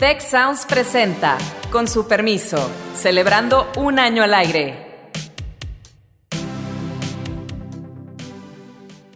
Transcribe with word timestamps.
Tech 0.00 0.22
Sounds 0.22 0.64
presenta, 0.64 1.36
con 1.70 1.86
su 1.86 2.08
permiso, 2.08 2.70
celebrando 2.94 3.70
un 3.76 3.98
año 3.98 4.22
al 4.22 4.32
aire. 4.32 4.86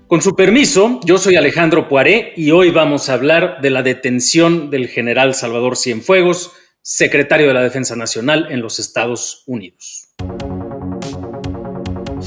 Con 0.06 0.20
su 0.20 0.36
permiso, 0.36 1.00
yo 1.06 1.16
soy 1.16 1.36
Alejandro 1.36 1.88
Poiré 1.88 2.34
y 2.36 2.50
hoy 2.50 2.70
vamos 2.70 3.08
a 3.08 3.14
hablar 3.14 3.62
de 3.62 3.70
la 3.70 3.82
detención 3.82 4.68
del 4.68 4.88
general 4.88 5.34
Salvador 5.34 5.78
Cienfuegos, 5.78 6.52
secretario 6.82 7.46
de 7.46 7.54
la 7.54 7.62
Defensa 7.62 7.96
Nacional 7.96 8.48
en 8.50 8.60
los 8.60 8.78
Estados 8.78 9.42
Unidos 9.46 10.14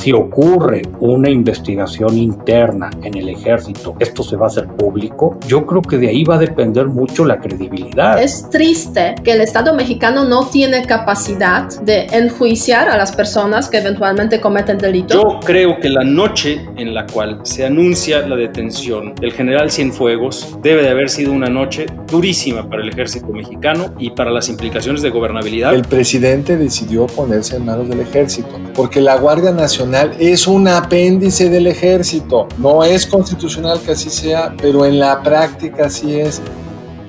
si 0.07 0.13
ocurre 0.13 0.83
una 1.01 1.29
investigación 1.29 2.17
interna 2.17 2.89
en 3.03 3.17
el 3.17 3.27
ejército, 3.27 3.93
esto 3.99 4.23
se 4.23 4.37
va 4.37 4.45
a 4.45 4.47
hacer 4.47 4.65
público, 4.65 5.37
yo 5.45 5.65
creo 5.65 5.81
que 5.81 5.97
de 5.97 6.07
ahí 6.07 6.23
va 6.23 6.35
a 6.35 6.37
depender 6.37 6.87
mucho 6.87 7.25
la 7.25 7.41
credibilidad. 7.41 8.23
Es 8.23 8.49
triste 8.49 9.15
que 9.21 9.33
el 9.33 9.41
Estado 9.41 9.73
mexicano 9.73 10.23
no 10.23 10.45
tiene 10.45 10.85
capacidad 10.85 11.67
de 11.81 12.07
enjuiciar 12.13 12.87
a 12.87 12.95
las 12.95 13.11
personas 13.11 13.67
que 13.67 13.79
eventualmente 13.79 14.39
cometen 14.39 14.77
delitos. 14.77 15.21
Yo 15.21 15.41
creo 15.43 15.77
que 15.77 15.89
la 15.89 16.05
noche 16.05 16.65
en 16.77 16.93
la 16.93 17.05
cual 17.05 17.41
se 17.43 17.65
anuncia 17.65 18.25
la 18.25 18.37
detención 18.37 19.13
del 19.13 19.33
general 19.33 19.69
Cienfuegos 19.71 20.57
debe 20.63 20.83
de 20.83 20.89
haber 20.89 21.09
sido 21.09 21.33
una 21.33 21.49
noche 21.49 21.85
durísima 22.09 22.69
para 22.69 22.81
el 22.81 22.87
ejército 22.87 23.27
mexicano 23.27 23.93
y 23.99 24.11
para 24.11 24.31
las 24.31 24.47
implicaciones 24.47 25.01
de 25.01 25.09
gobernabilidad. 25.09 25.73
El 25.73 25.81
presidente 25.81 26.55
decidió 26.55 27.07
ponerse 27.07 27.57
en 27.57 27.65
manos 27.65 27.89
del 27.89 27.99
ejército 27.99 28.57
porque 28.73 29.01
la 29.01 29.17
Guardia 29.17 29.51
Nacional 29.51 29.96
es 30.19 30.47
un 30.47 30.67
apéndice 30.67 31.49
del 31.49 31.67
ejército. 31.67 32.47
No 32.57 32.83
es 32.83 33.05
constitucional 33.05 33.79
que 33.83 33.91
así 33.91 34.09
sea, 34.09 34.53
pero 34.61 34.85
en 34.85 34.99
la 34.99 35.21
práctica 35.23 35.85
así 35.85 36.19
es. 36.19 36.41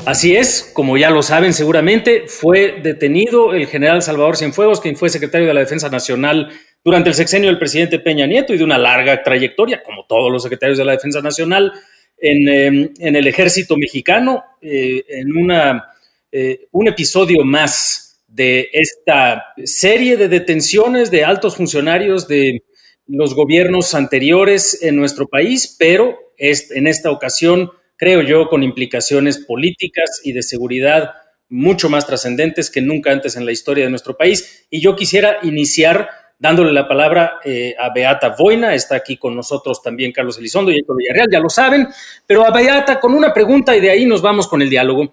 Así 0.07 0.35
es, 0.35 0.71
como 0.73 0.97
ya 0.97 1.11
lo 1.11 1.23
saben 1.23 1.53
seguramente, 1.53 2.25
fue 2.29 2.81
detenido 2.83 3.53
el 3.53 3.67
general 3.67 4.01
Salvador 4.01 4.37
Cienfuegos, 4.37 4.81
quien 4.81 4.97
fue 4.97 5.11
secretario 5.11 5.47
de 5.47 5.55
la 5.55 5.61
Defensa 5.61 5.91
Nacional 5.91 6.49
durante 6.83 7.11
el 7.11 7.15
sexenio 7.15 7.51
del 7.51 7.59
presidente 7.59 7.99
Peña 7.99 8.27
Nieto 8.27 8.55
y 8.55 8.59
de 8.59 8.65
una 8.65 8.79
larga 8.79 9.23
trayectoria, 9.23 9.83
como 9.83 10.07
todos 10.07 10.33
los 10.33 10.43
secretarios 10.43 10.79
de 10.79 10.85
la 10.85 10.93
Defensa 10.93 11.21
Nacional, 11.21 11.73
en, 12.17 12.49
em, 12.49 13.17
el 13.17 13.27
ejército 13.27 13.77
mexicano, 13.77 14.45
eh, 14.63 15.05
en 15.09 15.37
una, 15.37 15.91
eh, 16.33 16.69
un 16.73 16.89
episodio 16.89 17.45
más 17.45 18.23
de 18.29 18.71
esta 18.73 19.53
serie 19.65 20.17
de 20.17 20.29
detenciones 20.29 21.11
de 21.11 21.25
altos 21.25 21.57
funcionarios 21.57 22.29
de 22.29 22.63
los 23.09 23.35
gobiernos 23.35 23.95
anteriores 23.95 24.83
en 24.83 24.97
nuestro 24.97 25.29
país, 25.29 25.75
pero 25.79 26.19
en 26.37 26.87
esta 26.87 27.11
ocasión, 27.11 27.71
creo 27.97 28.23
yo, 28.23 28.49
con 28.49 28.63
implicaciones 28.63 29.39
políticas 29.39 30.21
y 30.23 30.33
de 30.33 30.43
seguridad 30.43 31.15
mucho 31.49 31.89
más 31.89 32.07
trascendentes 32.07 32.71
que 32.71 32.83
nunca 32.83 33.11
antes 33.11 33.37
en 33.37 33.47
la 33.47 33.53
historia 33.53 33.85
de 33.85 33.91
nuestro 33.91 34.17
país. 34.17 34.67
Y 34.71 34.81
yo 34.81 34.95
quisiera 34.95 35.39
iniciar 35.43 36.09
dándole 36.39 36.73
la 36.73 36.87
palabra 36.87 37.41
eh, 37.45 37.75
a 37.79 37.93
Beata 37.93 38.37
Boina, 38.39 38.75
está 38.75 38.97
aquí 38.97 39.17
con 39.17 39.35
nosotros 39.35 39.83
también 39.83 40.13
Carlos 40.13 40.39
Elizondo 40.39 40.71
y 40.71 40.77
Héctor 40.77 40.97
Villarreal, 40.99 41.29
ya 41.33 41.41
lo 41.41 41.49
saben, 41.49 41.89
pero 42.27 42.47
a 42.47 42.53
Beata 42.53 43.01
con 43.01 43.15
una 43.15 43.33
pregunta 43.33 43.77
y 43.77 43.81
de 43.81 43.91
ahí 43.91 44.07
nos 44.07 44.23
vamos 44.23 44.47
con 44.47 44.63
el 44.63 44.71
diálogo. 44.71 45.13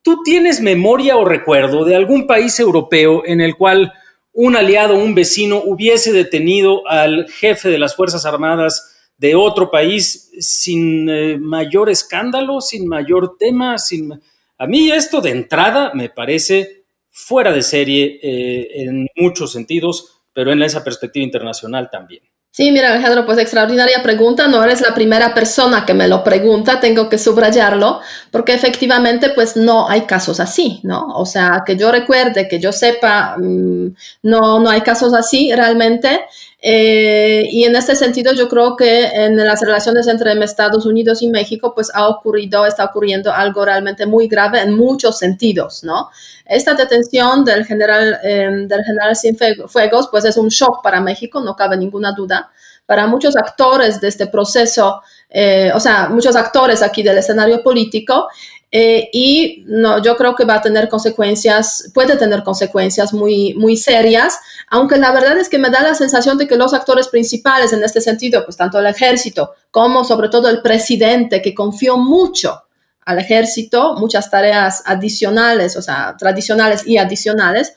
¿Tú 0.00 0.22
tienes 0.24 0.60
memoria 0.60 1.16
o 1.16 1.24
recuerdo 1.24 1.84
de 1.84 1.94
algún 1.94 2.26
país 2.26 2.58
europeo 2.58 3.22
en 3.26 3.40
el 3.40 3.56
cual 3.56 3.92
un 4.32 4.56
aliado, 4.56 4.96
un 4.96 5.14
vecino, 5.14 5.62
hubiese 5.64 6.12
detenido 6.12 6.86
al 6.88 7.28
jefe 7.30 7.68
de 7.68 7.78
las 7.78 7.94
Fuerzas 7.94 8.24
Armadas 8.24 8.92
de 9.18 9.34
otro 9.34 9.70
país 9.70 10.30
sin 10.40 11.08
eh, 11.08 11.38
mayor 11.38 11.90
escándalo, 11.90 12.60
sin 12.60 12.88
mayor 12.88 13.36
tema, 13.38 13.78
sin... 13.78 14.20
A 14.58 14.66
mí 14.66 14.90
esto 14.90 15.20
de 15.20 15.30
entrada 15.30 15.92
me 15.94 16.08
parece 16.08 16.84
fuera 17.10 17.52
de 17.52 17.62
serie 17.62 18.18
eh, 18.22 18.82
en 18.82 19.06
muchos 19.16 19.52
sentidos, 19.52 20.22
pero 20.32 20.50
en 20.50 20.62
esa 20.62 20.82
perspectiva 20.82 21.24
internacional 21.24 21.90
también. 21.90 22.22
Sí, 22.54 22.70
mira 22.70 22.90
Alejandro, 22.92 23.24
pues 23.24 23.38
extraordinaria 23.38 24.02
pregunta. 24.02 24.46
No 24.46 24.62
eres 24.62 24.82
la 24.82 24.92
primera 24.94 25.32
persona 25.32 25.86
que 25.86 25.94
me 25.94 26.06
lo 26.06 26.22
pregunta, 26.22 26.80
tengo 26.80 27.08
que 27.08 27.16
subrayarlo, 27.16 28.00
porque 28.30 28.52
efectivamente 28.52 29.30
pues 29.30 29.56
no 29.56 29.88
hay 29.88 30.02
casos 30.02 30.38
así, 30.38 30.78
¿no? 30.82 31.06
O 31.14 31.24
sea, 31.24 31.62
que 31.64 31.76
yo 31.78 31.90
recuerde, 31.90 32.48
que 32.48 32.60
yo 32.60 32.70
sepa, 32.70 33.36
mm, 33.38 33.86
no, 34.24 34.60
no 34.60 34.68
hay 34.68 34.82
casos 34.82 35.14
así 35.14 35.50
realmente. 35.54 36.20
Eh, 36.64 37.48
y 37.50 37.64
en 37.64 37.74
este 37.74 37.96
sentido, 37.96 38.32
yo 38.32 38.48
creo 38.48 38.76
que 38.76 39.06
en 39.06 39.36
las 39.36 39.60
relaciones 39.60 40.06
entre 40.06 40.32
Estados 40.44 40.86
Unidos 40.86 41.20
y 41.20 41.28
México, 41.28 41.74
pues 41.74 41.90
ha 41.92 42.06
ocurrido, 42.06 42.64
está 42.64 42.84
ocurriendo 42.84 43.32
algo 43.32 43.64
realmente 43.64 44.06
muy 44.06 44.28
grave 44.28 44.60
en 44.60 44.76
muchos 44.76 45.18
sentidos, 45.18 45.82
¿no? 45.82 46.08
Esta 46.46 46.74
detención 46.74 47.44
del 47.44 47.66
general, 47.66 48.16
eh, 48.22 48.48
del 48.68 48.84
general 48.84 49.16
Cienfuegos, 49.16 50.08
pues 50.08 50.24
es 50.24 50.36
un 50.36 50.48
shock 50.48 50.84
para 50.84 51.00
México, 51.00 51.40
no 51.40 51.56
cabe 51.56 51.76
ninguna 51.76 52.12
duda. 52.12 52.52
Para 52.86 53.08
muchos 53.08 53.36
actores 53.36 54.00
de 54.00 54.08
este 54.08 54.28
proceso, 54.28 55.02
eh, 55.30 55.72
o 55.74 55.80
sea, 55.80 56.08
muchos 56.10 56.36
actores 56.36 56.80
aquí 56.82 57.02
del 57.02 57.18
escenario 57.18 57.60
político, 57.62 58.28
eh, 58.74 59.10
y 59.12 59.64
no, 59.66 60.02
yo 60.02 60.16
creo 60.16 60.34
que 60.34 60.46
va 60.46 60.54
a 60.54 60.62
tener 60.62 60.88
consecuencias, 60.88 61.90
puede 61.92 62.16
tener 62.16 62.42
consecuencias 62.42 63.12
muy, 63.12 63.52
muy 63.52 63.76
serias, 63.76 64.38
aunque 64.70 64.96
la 64.96 65.12
verdad 65.12 65.36
es 65.36 65.50
que 65.50 65.58
me 65.58 65.68
da 65.68 65.82
la 65.82 65.94
sensación 65.94 66.38
de 66.38 66.48
que 66.48 66.56
los 66.56 66.72
actores 66.72 67.08
principales 67.08 67.74
en 67.74 67.84
este 67.84 68.00
sentido, 68.00 68.46
pues 68.46 68.56
tanto 68.56 68.78
el 68.78 68.86
ejército 68.86 69.52
como 69.70 70.04
sobre 70.04 70.30
todo 70.30 70.48
el 70.48 70.62
presidente, 70.62 71.42
que 71.42 71.54
confió 71.54 71.98
mucho 71.98 72.62
al 73.04 73.18
ejército, 73.18 73.94
muchas 73.96 74.30
tareas 74.30 74.82
adicionales, 74.86 75.76
o 75.76 75.82
sea, 75.82 76.16
tradicionales 76.18 76.86
y 76.86 76.96
adicionales, 76.96 77.74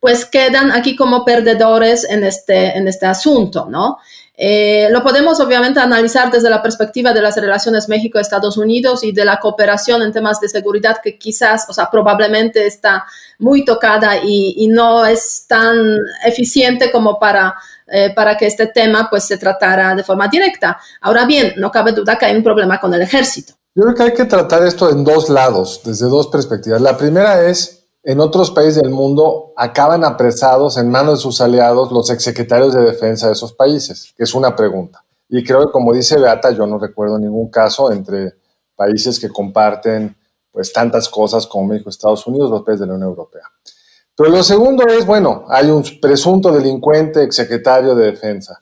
pues 0.00 0.24
quedan 0.24 0.72
aquí 0.72 0.96
como 0.96 1.26
perdedores 1.26 2.08
en 2.08 2.24
este, 2.24 2.74
en 2.78 2.88
este 2.88 3.04
asunto, 3.04 3.66
¿no? 3.68 3.98
Eh, 4.40 4.86
lo 4.92 5.02
podemos 5.02 5.40
obviamente 5.40 5.80
analizar 5.80 6.30
desde 6.30 6.48
la 6.48 6.62
perspectiva 6.62 7.12
de 7.12 7.20
las 7.20 7.34
relaciones 7.34 7.88
México-Estados 7.88 8.56
Unidos 8.56 9.02
y 9.02 9.10
de 9.10 9.24
la 9.24 9.40
cooperación 9.40 10.00
en 10.00 10.12
temas 10.12 10.38
de 10.38 10.48
seguridad 10.48 10.98
que 11.02 11.18
quizás, 11.18 11.66
o 11.68 11.72
sea, 11.72 11.90
probablemente 11.90 12.64
está 12.64 13.04
muy 13.40 13.64
tocada 13.64 14.16
y, 14.22 14.68
no 14.68 15.04
es 15.04 15.46
tan 15.48 15.98
eficiente 16.24 16.92
como 16.92 17.18
para, 17.18 17.54
eh, 17.88 18.12
para 18.14 18.36
que 18.36 18.46
este 18.46 18.66
tema 18.68 19.08
pues 19.10 19.24
se 19.24 19.38
tratara 19.38 19.96
de 19.96 20.04
forma 20.04 20.28
directa. 20.28 20.78
Ahora 21.00 21.24
bien, 21.24 21.54
no 21.56 21.72
cabe 21.72 21.90
duda 21.90 22.16
que 22.16 22.26
hay 22.26 22.36
un 22.36 22.44
problema 22.44 22.78
con 22.78 22.94
el 22.94 23.02
ejército. 23.02 23.54
Yo 23.74 23.82
creo 23.84 23.94
que 23.96 24.02
hay 24.04 24.14
que 24.14 24.24
tratar 24.24 24.62
esto 24.64 24.88
en 24.90 25.02
dos 25.02 25.30
lados, 25.30 25.80
desde 25.84 26.06
dos 26.06 26.28
perspectivas. 26.28 26.80
La 26.80 26.96
primera 26.96 27.42
es 27.48 27.77
en 28.08 28.20
otros 28.20 28.50
países 28.50 28.82
del 28.82 28.90
mundo 28.90 29.52
acaban 29.54 30.02
apresados 30.02 30.78
en 30.78 30.88
manos 30.88 31.18
de 31.18 31.22
sus 31.22 31.42
aliados 31.42 31.92
los 31.92 32.08
exsecretarios 32.08 32.72
de 32.72 32.80
defensa 32.80 33.26
de 33.26 33.34
esos 33.34 33.52
países, 33.52 34.14
es 34.16 34.34
una 34.34 34.56
pregunta. 34.56 35.04
Y 35.28 35.44
creo 35.44 35.66
que 35.66 35.72
como 35.72 35.92
dice 35.92 36.18
Beata, 36.18 36.50
yo 36.52 36.66
no 36.66 36.78
recuerdo 36.78 37.18
ningún 37.18 37.50
caso 37.50 37.92
entre 37.92 38.32
países 38.74 39.20
que 39.20 39.28
comparten 39.28 40.16
pues 40.50 40.72
tantas 40.72 41.06
cosas 41.06 41.46
como 41.46 41.66
México, 41.66 41.90
Estados 41.90 42.26
Unidos, 42.26 42.50
los 42.50 42.62
países 42.62 42.80
de 42.80 42.86
la 42.86 42.94
Unión 42.94 43.10
Europea. 43.10 43.42
Pero 44.16 44.30
lo 44.30 44.42
segundo 44.42 44.86
es, 44.86 45.04
bueno, 45.04 45.44
hay 45.46 45.68
un 45.68 45.84
presunto 46.00 46.50
delincuente 46.50 47.22
exsecretario 47.22 47.94
de 47.94 48.06
defensa. 48.06 48.58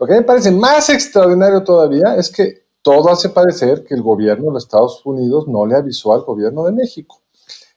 Lo 0.00 0.04
que 0.04 0.14
me 0.14 0.22
parece 0.22 0.50
más 0.50 0.90
extraordinario 0.90 1.62
todavía 1.62 2.16
es 2.16 2.28
que 2.28 2.66
todo 2.82 3.08
hace 3.08 3.28
parecer 3.28 3.84
que 3.84 3.94
el 3.94 4.02
gobierno 4.02 4.46
de 4.46 4.54
los 4.54 4.64
Estados 4.64 5.00
Unidos 5.06 5.46
no 5.46 5.64
le 5.64 5.76
avisó 5.76 6.12
al 6.12 6.22
gobierno 6.22 6.64
de 6.64 6.72
México. 6.72 7.20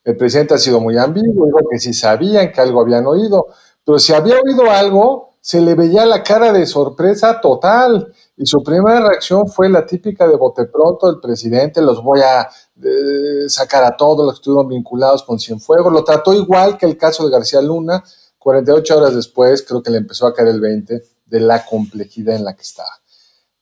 El 0.07 0.15
presidente 0.15 0.53
ha 0.53 0.57
sido 0.57 0.79
muy 0.79 0.97
ambiguo, 0.97 1.47
dijo 1.47 1.59
que 1.69 1.79
sí 1.79 1.93
sabían 1.93 2.53
que 2.53 2.61
algo 2.61 2.79
habían 2.79 3.05
oído, 3.05 3.47
pero 3.83 3.99
si 3.99 4.13
había 4.13 4.35
oído 4.39 4.71
algo, 4.71 5.31
se 5.41 5.59
le 5.59 5.75
veía 5.75 6.05
la 6.05 6.23
cara 6.23 6.53
de 6.53 6.65
sorpresa 6.65 7.41
total. 7.41 8.13
Y 8.37 8.45
su 8.45 8.63
primera 8.63 9.05
reacción 9.05 9.49
fue 9.49 9.67
la 9.67 9.85
típica 9.85 10.25
de 10.25 10.37
bote 10.37 10.63
pronto 10.67 11.07
del 11.07 11.19
presidente, 11.19 11.81
los 11.81 12.01
voy 12.01 12.21
a 12.21 12.47
eh, 12.81 13.49
sacar 13.49 13.83
a 13.83 13.97
todos 13.97 14.25
los 14.25 14.35
que 14.35 14.37
estuvieron 14.37 14.69
vinculados 14.69 15.23
con 15.23 15.39
Cienfuegos. 15.39 15.91
Lo 15.91 16.05
trató 16.05 16.33
igual 16.33 16.77
que 16.77 16.85
el 16.85 16.95
caso 16.95 17.25
de 17.25 17.31
García 17.31 17.61
Luna. 17.61 18.01
48 18.39 18.97
horas 18.97 19.13
después 19.13 19.61
creo 19.61 19.83
que 19.83 19.91
le 19.91 19.97
empezó 19.97 20.25
a 20.25 20.33
caer 20.33 20.47
el 20.47 20.61
20 20.61 21.03
de 21.25 21.39
la 21.41 21.65
complejidad 21.65 22.33
en 22.33 22.45
la 22.45 22.55
que 22.55 22.61
estaba. 22.61 22.93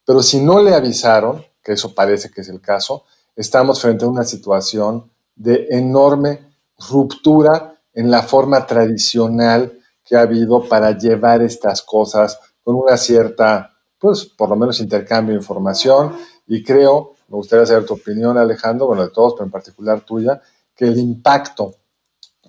Pero 0.06 0.22
si 0.22 0.40
no 0.42 0.62
le 0.62 0.76
avisaron, 0.76 1.44
que 1.64 1.72
eso 1.72 1.96
parece 1.96 2.30
que 2.30 2.42
es 2.42 2.50
el 2.50 2.62
caso, 2.62 3.04
estamos 3.36 3.82
frente 3.82 4.06
a 4.06 4.10
una 4.10 4.24
situación 4.24 5.10
de 5.36 5.68
enorme 5.70 6.48
ruptura 6.90 7.80
en 7.94 8.12
la 8.12 8.24
forma 8.24 8.66
tradicional 8.66 9.80
que 10.04 10.16
ha 10.16 10.22
habido 10.22 10.64
para 10.68 10.98
llevar 10.98 11.42
estas 11.42 11.82
cosas 11.82 12.40
con 12.64 12.76
una 12.76 12.98
cierta, 12.98 13.72
pues 13.98 14.26
por 14.26 14.50
lo 14.50 14.56
menos 14.56 14.80
intercambio 14.80 15.34
de 15.34 15.42
información 15.42 16.16
y 16.48 16.64
creo, 16.64 17.14
me 17.28 17.38
gustaría 17.38 17.66
saber 17.66 17.86
tu 17.86 17.96
opinión 17.96 18.38
Alejandro, 18.38 18.88
bueno 18.88 19.04
de 19.04 19.10
todos, 19.10 19.34
pero 19.34 19.46
en 19.46 19.52
particular 19.52 20.02
tuya, 20.02 20.42
que 20.76 20.86
el 20.86 20.98
impacto 20.98 21.76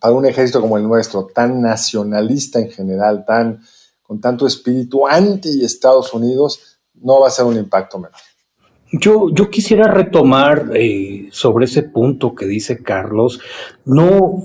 para 0.00 0.14
un 0.14 0.26
ejército 0.26 0.60
como 0.60 0.76
el 0.76 0.84
nuestro, 0.84 1.26
tan 1.26 1.60
nacionalista 1.60 2.58
en 2.58 2.70
general, 2.70 3.24
tan, 3.24 3.60
con 4.02 4.20
tanto 4.20 4.46
espíritu 4.46 5.06
anti 5.06 5.64
Estados 5.64 6.12
Unidos, 6.12 6.78
no 6.94 7.20
va 7.20 7.28
a 7.28 7.30
ser 7.30 7.44
un 7.44 7.56
impacto 7.56 7.98
menor. 7.98 8.20
Yo, 8.92 9.32
quisiera 9.50 9.88
retomar 9.88 10.70
eh, 10.74 11.28
sobre 11.32 11.64
ese 11.64 11.82
punto 11.82 12.36
que 12.36 12.46
dice 12.46 12.82
Carlos. 12.84 13.40
No, 13.84 14.44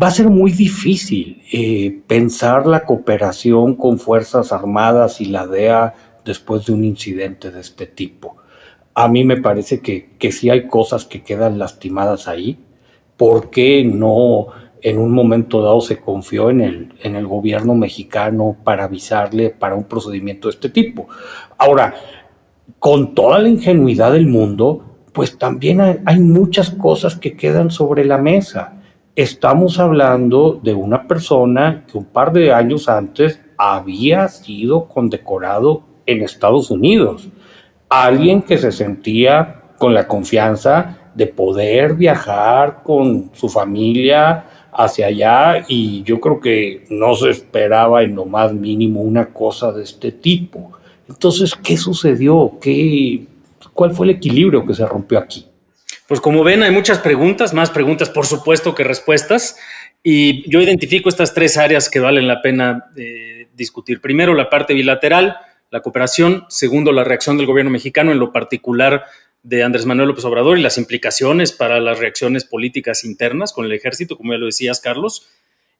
va 0.00 0.06
a 0.06 0.12
ser 0.12 0.28
muy 0.28 0.52
difícil 0.52 1.42
eh, 1.52 2.00
pensar 2.06 2.66
la 2.66 2.84
cooperación 2.84 3.74
con 3.74 3.98
Fuerzas 3.98 4.52
Armadas 4.52 5.20
y 5.20 5.26
la 5.26 5.46
DEA 5.46 5.94
después 6.24 6.66
de 6.66 6.72
un 6.72 6.84
incidente 6.84 7.50
de 7.50 7.60
este 7.60 7.86
tipo. 7.86 8.36
A 8.94 9.08
mí 9.08 9.24
me 9.24 9.40
parece 9.40 9.80
que, 9.80 10.10
que 10.18 10.30
sí 10.30 10.50
hay 10.50 10.68
cosas 10.68 11.04
que 11.04 11.22
quedan 11.22 11.58
lastimadas 11.58 12.28
ahí. 12.28 12.58
¿Por 13.16 13.50
qué 13.50 13.84
no 13.84 14.46
en 14.80 14.98
un 14.98 15.10
momento 15.10 15.62
dado 15.62 15.80
se 15.80 15.98
confió 15.98 16.50
en 16.50 16.60
el, 16.60 16.94
en 17.02 17.16
el 17.16 17.26
gobierno 17.26 17.74
mexicano 17.74 18.56
para 18.62 18.84
avisarle 18.84 19.50
para 19.50 19.74
un 19.74 19.84
procedimiento 19.84 20.46
de 20.46 20.54
este 20.54 20.68
tipo? 20.68 21.08
Ahora, 21.56 21.94
con 22.78 23.14
toda 23.14 23.38
la 23.38 23.48
ingenuidad 23.48 24.12
del 24.12 24.26
mundo, 24.26 24.84
pues 25.12 25.36
también 25.36 25.80
hay, 25.80 26.20
muchas 26.20 26.70
cosas 26.70 27.16
que 27.16 27.36
quedan 27.36 27.70
sobre 27.70 28.04
la 28.04 28.18
mesa. 28.18 28.74
Estamos 29.16 29.80
hablando 29.80 30.60
de 30.62 30.74
una 30.74 31.08
persona 31.08 31.84
que 31.90 31.98
un 31.98 32.04
par 32.04 32.32
de 32.32 32.52
años 32.52 32.88
antes 32.88 33.40
había 33.56 34.28
sido 34.28 34.86
condecorado 34.86 35.82
en 36.06 36.22
Estados 36.22 36.70
Unidos. 36.70 37.28
Alguien 37.88 38.42
que 38.42 38.58
se 38.58 38.70
sentía 38.70 39.62
con 39.76 39.92
la 39.92 40.06
confianza 40.06 40.98
de 41.14 41.26
poder 41.26 41.94
viajar 41.94 42.82
con 42.84 43.30
su 43.32 43.48
familia 43.48 44.44
hacia 44.72 45.06
allá 45.06 45.64
y 45.66 46.04
yo 46.04 46.20
creo 46.20 46.38
que 46.38 46.84
no 46.90 47.14
se 47.14 47.30
esperaba 47.30 48.04
en 48.04 48.14
lo 48.14 48.24
más 48.24 48.52
mínimo 48.52 49.00
una 49.00 49.32
cosa 49.32 49.72
de 49.72 49.82
este 49.82 50.12
tipo. 50.12 50.77
Entonces, 51.08 51.54
¿qué 51.62 51.76
sucedió? 51.76 52.58
¿Qué, 52.60 53.26
¿Cuál 53.72 53.92
fue 53.92 54.06
el 54.06 54.10
equilibrio 54.10 54.66
que 54.66 54.74
se 54.74 54.86
rompió 54.86 55.18
aquí? 55.18 55.46
Pues 56.06 56.20
como 56.20 56.42
ven, 56.44 56.62
hay 56.62 56.70
muchas 56.70 56.98
preguntas, 56.98 57.52
más 57.52 57.70
preguntas 57.70 58.08
por 58.08 58.26
supuesto 58.26 58.74
que 58.74 58.84
respuestas, 58.84 59.56
y 60.02 60.48
yo 60.50 60.60
identifico 60.60 61.08
estas 61.08 61.34
tres 61.34 61.56
áreas 61.56 61.90
que 61.90 62.00
valen 62.00 62.28
la 62.28 62.40
pena 62.40 62.86
eh, 62.96 63.48
discutir. 63.54 64.00
Primero, 64.00 64.34
la 64.34 64.48
parte 64.48 64.72
bilateral, 64.72 65.36
la 65.70 65.80
cooperación. 65.80 66.44
Segundo, 66.48 66.92
la 66.92 67.04
reacción 67.04 67.36
del 67.36 67.46
gobierno 67.46 67.70
mexicano, 67.70 68.12
en 68.12 68.18
lo 68.18 68.32
particular 68.32 69.04
de 69.42 69.62
Andrés 69.62 69.86
Manuel 69.86 70.08
López 70.08 70.24
Obrador 70.24 70.58
y 70.58 70.62
las 70.62 70.78
implicaciones 70.78 71.52
para 71.52 71.80
las 71.80 71.98
reacciones 71.98 72.44
políticas 72.44 73.04
internas 73.04 73.52
con 73.52 73.64
el 73.64 73.72
ejército, 73.72 74.16
como 74.16 74.32
ya 74.32 74.38
lo 74.38 74.46
decías, 74.46 74.80
Carlos. 74.80 75.28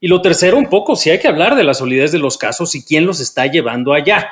Y 0.00 0.08
lo 0.08 0.20
tercero, 0.22 0.56
un 0.56 0.68
poco, 0.68 0.94
si 0.94 1.10
hay 1.10 1.18
que 1.18 1.28
hablar 1.28 1.56
de 1.56 1.64
la 1.64 1.74
solidez 1.74 2.12
de 2.12 2.18
los 2.18 2.38
casos 2.38 2.74
y 2.74 2.84
quién 2.84 3.06
los 3.06 3.20
está 3.20 3.46
llevando 3.46 3.94
allá. 3.94 4.28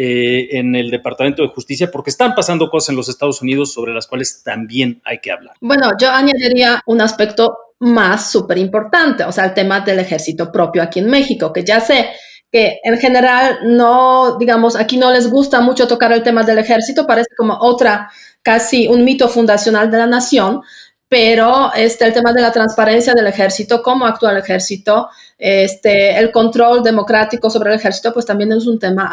Eh, 0.00 0.56
en 0.56 0.76
el 0.76 0.92
Departamento 0.92 1.42
de 1.42 1.48
Justicia, 1.48 1.90
porque 1.90 2.10
están 2.10 2.32
pasando 2.36 2.70
cosas 2.70 2.90
en 2.90 2.94
los 2.94 3.08
Estados 3.08 3.42
Unidos 3.42 3.72
sobre 3.72 3.92
las 3.92 4.06
cuales 4.06 4.44
también 4.44 5.02
hay 5.04 5.18
que 5.18 5.32
hablar. 5.32 5.56
Bueno, 5.60 5.90
yo 6.00 6.08
añadiría 6.12 6.80
un 6.86 7.00
aspecto 7.00 7.58
más 7.80 8.30
súper 8.30 8.58
importante, 8.58 9.24
o 9.24 9.32
sea, 9.32 9.46
el 9.46 9.54
tema 9.54 9.80
del 9.80 9.98
ejército 9.98 10.52
propio 10.52 10.84
aquí 10.84 11.00
en 11.00 11.10
México, 11.10 11.52
que 11.52 11.64
ya 11.64 11.80
sé 11.80 12.10
que 12.52 12.78
en 12.84 12.96
general 12.98 13.58
no, 13.64 14.38
digamos, 14.38 14.76
aquí 14.76 14.98
no 14.98 15.10
les 15.10 15.28
gusta 15.28 15.60
mucho 15.60 15.88
tocar 15.88 16.12
el 16.12 16.22
tema 16.22 16.44
del 16.44 16.58
ejército, 16.58 17.04
parece 17.04 17.30
como 17.36 17.58
otra, 17.60 18.08
casi 18.40 18.86
un 18.86 19.04
mito 19.04 19.28
fundacional 19.28 19.90
de 19.90 19.98
la 19.98 20.06
nación, 20.06 20.62
pero 21.08 21.72
este, 21.74 22.04
el 22.04 22.12
tema 22.12 22.32
de 22.32 22.42
la 22.42 22.52
transparencia 22.52 23.14
del 23.14 23.26
ejército, 23.26 23.82
cómo 23.82 24.06
actúa 24.06 24.32
el 24.32 24.38
ejército, 24.38 25.08
este, 25.38 26.18
el 26.18 26.30
control 26.30 26.82
democrático 26.82 27.48
sobre 27.48 27.70
el 27.70 27.76
ejército, 27.76 28.12
pues 28.12 28.26
también 28.26 28.52
es 28.52 28.66
un 28.66 28.78
tema 28.78 29.08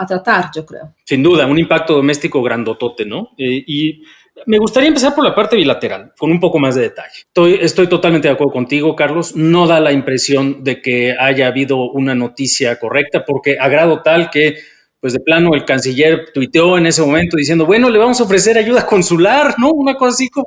a, 0.00 0.06
tratar, 0.06 0.50
yo 0.54 0.64
creo. 0.64 0.94
Sin 1.04 1.22
duda, 1.22 1.46
un 1.46 1.58
impacto 1.58 1.94
doméstico 1.94 2.42
grandotote, 2.42 3.04
¿no? 3.04 3.30
Eh, 3.36 3.62
y 3.66 4.02
me 4.46 4.58
gustaría 4.58 4.88
empezar 4.88 5.14
por 5.14 5.24
la 5.24 5.34
parte 5.34 5.56
bilateral, 5.56 6.12
con 6.18 6.30
un 6.30 6.40
poco 6.40 6.58
más 6.58 6.74
de 6.74 6.82
detalle. 6.82 7.20
Estoy, 7.26 7.58
estoy 7.60 7.86
totalmente 7.88 8.28
de 8.28 8.34
acuerdo 8.34 8.52
contigo, 8.52 8.96
Carlos. 8.96 9.36
No 9.36 9.66
da 9.66 9.80
la 9.80 9.92
impresión 9.92 10.64
de 10.64 10.80
que 10.80 11.14
haya 11.18 11.46
habido 11.46 11.90
una 11.90 12.14
noticia 12.14 12.78
correcta, 12.78 13.24
porque 13.24 13.58
a 13.58 13.68
grado 13.68 14.02
tal 14.02 14.30
que 14.30 14.56
pues 15.00 15.12
de 15.12 15.20
plano 15.20 15.54
el 15.54 15.66
canciller 15.66 16.30
tuiteó 16.32 16.78
en 16.78 16.86
ese 16.86 17.02
momento 17.02 17.36
diciendo, 17.36 17.66
bueno, 17.66 17.90
le 17.90 17.98
vamos 17.98 18.18
a 18.20 18.24
ofrecer 18.24 18.56
ayuda 18.56 18.86
consular, 18.86 19.54
¿no? 19.58 19.70
Una 19.70 19.96
cosa 19.96 20.14
así 20.14 20.30
como 20.30 20.46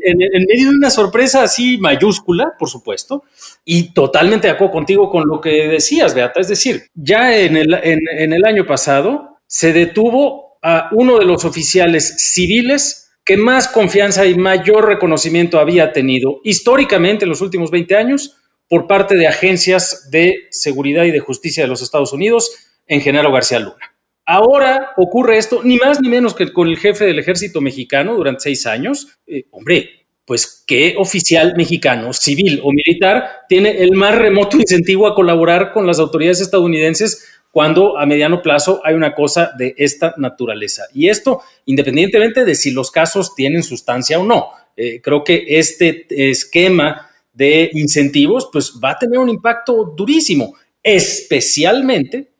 en, 0.00 0.18
medio 0.18 0.70
de 0.70 0.76
una 0.76 0.90
sorpresa 0.90 1.42
así 1.42 1.78
mayúscula, 1.78 2.54
por 2.58 2.68
supuesto, 2.68 3.24
y 3.64 3.92
totalmente 3.92 4.48
de 4.48 4.54
acuerdo 4.54 4.72
contigo 4.72 5.10
con 5.10 5.26
lo 5.26 5.40
que 5.40 5.68
decías, 5.68 6.14
Beata. 6.14 6.40
Es 6.40 6.48
decir, 6.48 6.84
ya 6.94 7.36
en 7.36 7.56
el, 7.56 7.74
en 7.74 8.32
el 8.32 8.44
año 8.44 8.66
pasado 8.66 9.38
se 9.46 9.72
detuvo 9.72 10.58
a 10.62 10.88
uno 10.92 11.18
de 11.18 11.24
los 11.24 11.44
oficiales 11.44 12.14
civiles 12.18 13.10
que 13.24 13.36
más 13.36 13.68
confianza 13.68 14.26
y 14.26 14.34
mayor 14.34 14.86
reconocimiento 14.86 15.60
había 15.60 15.92
tenido 15.92 16.40
históricamente 16.44 17.24
en 17.24 17.28
los 17.28 17.40
últimos 17.40 17.70
20 17.70 17.96
años 17.96 18.36
por 18.68 18.86
parte 18.86 19.16
de 19.16 19.26
agencias 19.26 20.08
de 20.10 20.46
seguridad 20.50 21.04
y 21.04 21.10
de 21.10 21.20
justicia 21.20 21.62
de 21.62 21.68
los 21.68 21.82
Estados 21.82 22.12
Unidos 22.12 22.50
en 22.86 23.00
Genaro 23.00 23.30
García 23.30 23.58
Luna. 23.58 23.91
Ahora 24.24 24.90
ocurre 24.96 25.38
esto, 25.38 25.62
ni 25.64 25.76
más 25.76 26.00
ni 26.00 26.08
menos 26.08 26.34
que 26.34 26.52
con 26.52 26.68
el 26.68 26.78
jefe 26.78 27.04
del 27.04 27.18
ejército 27.18 27.60
mexicano 27.60 28.14
durante 28.14 28.44
seis 28.44 28.66
años. 28.66 29.18
Eh, 29.26 29.46
hombre, 29.50 30.06
pues 30.24 30.62
qué 30.66 30.94
oficial 30.96 31.54
mexicano, 31.56 32.12
civil 32.12 32.60
o 32.62 32.70
militar, 32.72 33.42
tiene 33.48 33.82
el 33.82 33.92
más 33.92 34.16
remoto 34.16 34.56
incentivo 34.56 35.06
a 35.06 35.14
colaborar 35.14 35.72
con 35.72 35.86
las 35.86 35.98
autoridades 35.98 36.40
estadounidenses 36.40 37.28
cuando 37.50 37.98
a 37.98 38.06
mediano 38.06 38.40
plazo 38.40 38.80
hay 38.84 38.94
una 38.94 39.14
cosa 39.14 39.50
de 39.58 39.74
esta 39.76 40.14
naturaleza. 40.16 40.84
Y 40.94 41.08
esto, 41.08 41.42
independientemente 41.66 42.44
de 42.44 42.54
si 42.54 42.70
los 42.70 42.90
casos 42.90 43.34
tienen 43.34 43.62
sustancia 43.62 44.18
o 44.18 44.24
no. 44.24 44.50
Eh, 44.76 45.02
creo 45.02 45.22
que 45.22 45.44
este 45.48 46.06
esquema 46.30 47.10
de 47.32 47.70
incentivos, 47.74 48.48
pues 48.52 48.72
va 48.82 48.92
a 48.92 48.98
tener 48.98 49.18
un 49.18 49.28
impacto 49.28 49.92
durísimo, 49.96 50.54
especialmente 50.82 52.31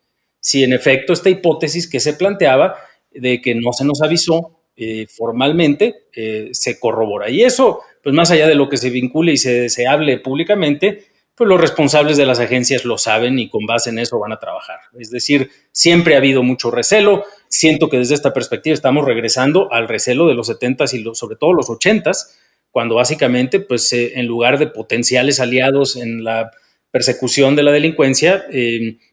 si 0.42 0.64
en 0.64 0.72
efecto 0.72 1.12
esta 1.12 1.30
hipótesis 1.30 1.88
que 1.88 2.00
se 2.00 2.14
planteaba 2.14 2.76
de 3.12 3.40
que 3.40 3.54
no 3.54 3.72
se 3.72 3.84
nos 3.84 4.02
avisó 4.02 4.58
eh, 4.74 5.06
formalmente 5.06 6.06
eh, 6.14 6.48
se 6.52 6.80
corrobora. 6.80 7.30
Y 7.30 7.44
eso, 7.44 7.80
pues 8.02 8.14
más 8.14 8.30
allá 8.30 8.48
de 8.48 8.56
lo 8.56 8.68
que 8.68 8.76
se 8.76 8.90
vincule 8.90 9.32
y 9.32 9.36
se, 9.36 9.68
se 9.68 9.86
hable 9.86 10.18
públicamente, 10.18 11.04
pues 11.34 11.48
los 11.48 11.60
responsables 11.60 12.16
de 12.16 12.26
las 12.26 12.40
agencias 12.40 12.84
lo 12.84 12.98
saben 12.98 13.38
y 13.38 13.48
con 13.48 13.66
base 13.66 13.90
en 13.90 14.00
eso 14.00 14.18
van 14.18 14.32
a 14.32 14.40
trabajar. 14.40 14.80
Es 14.98 15.10
decir, 15.10 15.50
siempre 15.70 16.14
ha 16.14 16.18
habido 16.18 16.42
mucho 16.42 16.70
recelo. 16.70 17.24
Siento 17.48 17.88
que 17.88 17.98
desde 17.98 18.14
esta 18.14 18.34
perspectiva 18.34 18.74
estamos 18.74 19.04
regresando 19.04 19.72
al 19.72 19.86
recelo 19.86 20.26
de 20.26 20.34
los 20.34 20.50
70s 20.50 20.92
y 20.94 21.14
sobre 21.14 21.36
todo 21.36 21.52
los 21.52 21.68
80s, 21.68 22.34
cuando 22.70 22.96
básicamente, 22.96 23.60
pues 23.60 23.92
eh, 23.92 24.14
en 24.16 24.26
lugar 24.26 24.58
de 24.58 24.66
potenciales 24.66 25.38
aliados 25.38 25.96
en 25.96 26.24
la 26.24 26.50
persecución 26.90 27.56
de 27.56 27.62
la 27.62 27.72
delincuencia, 27.72 28.44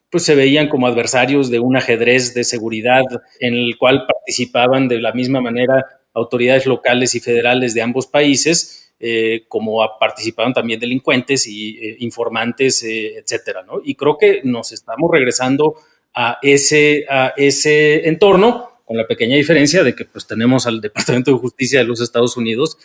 pues 0.10 0.24
se 0.24 0.36
veían 0.36 0.68
como 0.68 0.88
adversarios 0.88 1.50
de 1.50 1.60
un 1.60 1.78
ajedrez 1.78 2.34
de 2.34 2.44
seguridad 2.44 3.04
en 3.40 3.54
el 3.54 3.78
cual 3.78 4.06
participaban 4.08 4.88
de 4.88 5.00
la 5.00 5.14
misma 5.14 5.42
manera 5.42 5.86
autoridades 6.14 6.66
locales 6.66 7.16
y 7.16 7.20
federales 7.20 7.74
de 7.74 7.82
ambos 7.82 8.08
países, 8.08 8.94
eh, 9.00 9.46
como 9.48 9.80
participaban 10.00 10.54
también 10.54 10.80
delincuentes 10.80 11.48
y 11.48 11.78
eh, 11.78 11.98
informantes, 12.00 12.84
eh, 12.84 13.18
etcétera, 13.18 13.64
¿no? 13.64 13.82
Y 13.84 13.96
creo 13.96 14.18
que 14.18 14.42
nos 14.44 14.72
estamos 14.72 15.10
regresando 15.12 15.76
a 16.14 16.40
ese, 16.42 17.06
a 17.10 17.34
ese 17.38 18.08
entorno, 18.08 18.68
con 18.84 18.98
la 18.98 19.08
pequeña 19.08 19.36
diferencia 19.36 19.84
de 19.84 19.94
que 19.94 20.06
pues 20.06 20.26
tenemos 20.26 20.66
al 20.66 20.82
Departamento 20.82 21.32
de 21.32 21.38
Justicia 21.38 21.80
de 21.80 21.86
los 21.86 22.02
Estados 22.02 22.36
Unidos 22.38 22.78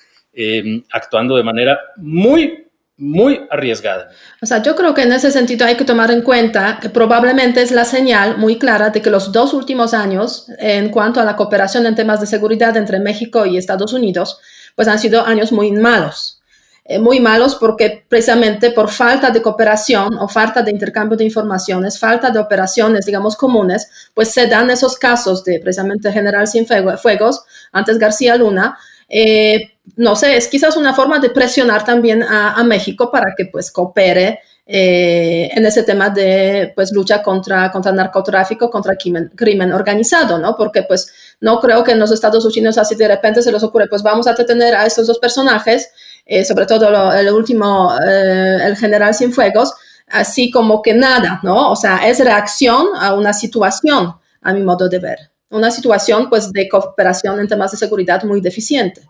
actuando 0.90 1.36
de 1.36 1.44
manera 1.44 1.78
muy 1.96 2.63
muy 2.96 3.46
arriesgada. 3.50 4.10
O 4.40 4.46
sea, 4.46 4.62
yo 4.62 4.76
creo 4.76 4.94
que 4.94 5.02
en 5.02 5.12
ese 5.12 5.32
sentido 5.32 5.66
hay 5.66 5.76
que 5.76 5.84
tomar 5.84 6.10
en 6.10 6.22
cuenta 6.22 6.78
que 6.80 6.88
probablemente 6.88 7.60
es 7.60 7.72
la 7.72 7.84
señal 7.84 8.38
muy 8.38 8.56
clara 8.58 8.90
de 8.90 9.02
que 9.02 9.10
los 9.10 9.32
dos 9.32 9.52
últimos 9.52 9.94
años 9.94 10.46
en 10.58 10.90
cuanto 10.90 11.20
a 11.20 11.24
la 11.24 11.34
cooperación 11.34 11.86
en 11.86 11.96
temas 11.96 12.20
de 12.20 12.26
seguridad 12.26 12.76
entre 12.76 13.00
México 13.00 13.46
y 13.46 13.56
Estados 13.56 13.92
Unidos, 13.92 14.38
pues 14.76 14.86
han 14.88 14.98
sido 14.98 15.24
años 15.26 15.50
muy 15.50 15.72
malos. 15.72 16.40
Eh, 16.86 16.98
muy 16.98 17.18
malos 17.18 17.54
porque 17.54 18.04
precisamente 18.06 18.70
por 18.70 18.90
falta 18.90 19.30
de 19.30 19.40
cooperación 19.40 20.18
o 20.18 20.28
falta 20.28 20.62
de 20.62 20.70
intercambio 20.70 21.16
de 21.16 21.24
informaciones, 21.24 21.98
falta 21.98 22.30
de 22.30 22.38
operaciones, 22.38 23.06
digamos, 23.06 23.36
comunes, 23.36 23.88
pues 24.12 24.32
se 24.32 24.46
dan 24.48 24.68
esos 24.68 24.98
casos 24.98 25.42
de 25.44 25.60
precisamente 25.60 26.12
General 26.12 26.46
Cienfuegos, 26.46 27.42
antes 27.72 27.98
García 27.98 28.36
Luna, 28.36 28.76
eh, 29.08 29.73
no 29.96 30.16
sé, 30.16 30.36
es 30.36 30.48
quizás 30.48 30.76
una 30.76 30.94
forma 30.94 31.18
de 31.18 31.30
presionar 31.30 31.84
también 31.84 32.22
a, 32.22 32.62
México 32.64 33.10
para 33.10 33.34
que 33.36 33.46
pues 33.46 33.70
coopere 33.70 34.40
eh, 34.66 35.50
en 35.52 35.66
ese 35.66 35.82
tema 35.82 36.08
de 36.08 36.72
pues 36.74 36.90
lucha 36.92 37.22
contra, 37.22 37.70
contra 37.70 37.92
narcotráfico, 37.92 38.70
contra 38.70 38.92
el 38.94 39.30
crimen, 39.36 39.72
organizado, 39.72 40.38
¿no? 40.38 40.56
Porque 40.56 40.82
pues 40.84 41.12
no 41.40 41.60
creo 41.60 41.84
que 41.84 41.92
en 41.92 42.00
los 42.00 42.10
Estados 42.10 42.44
Unidos 42.46 42.78
así 42.78 42.94
de 42.94 43.08
repente 43.08 43.42
se 43.42 43.52
les 43.52 43.62
ocurre, 43.62 43.86
pues 43.88 44.02
vamos 44.02 44.26
a 44.26 44.32
detener 44.32 44.74
a 44.74 44.86
estos 44.86 45.06
dos 45.06 45.18
personajes, 45.18 45.90
eh, 46.24 46.44
sobre 46.44 46.66
todo 46.66 47.12
el 47.12 47.30
último, 47.30 47.94
eh, 48.06 48.58
el 48.64 48.76
general 48.76 49.14
Cienfuegos, 49.14 49.74
así 50.08 50.50
como 50.50 50.80
que 50.80 50.94
nada, 50.94 51.40
¿no? 51.42 51.70
O 51.70 51.76
sea, 51.76 52.08
es 52.08 52.18
reacción 52.20 52.86
a 52.98 53.14
una 53.14 53.34
situación, 53.34 54.14
a 54.40 54.52
mi 54.54 54.62
modo 54.62 54.88
de 54.88 54.98
ver. 54.98 55.18
una 55.50 55.70
situación 55.70 56.28
pues 56.28 56.52
de 56.52 56.68
cooperación 56.68 57.38
en 57.38 57.46
temas 57.46 57.70
de 57.70 57.76
seguridad 57.76 58.24
muy 58.24 58.40
deficiente. 58.40 59.02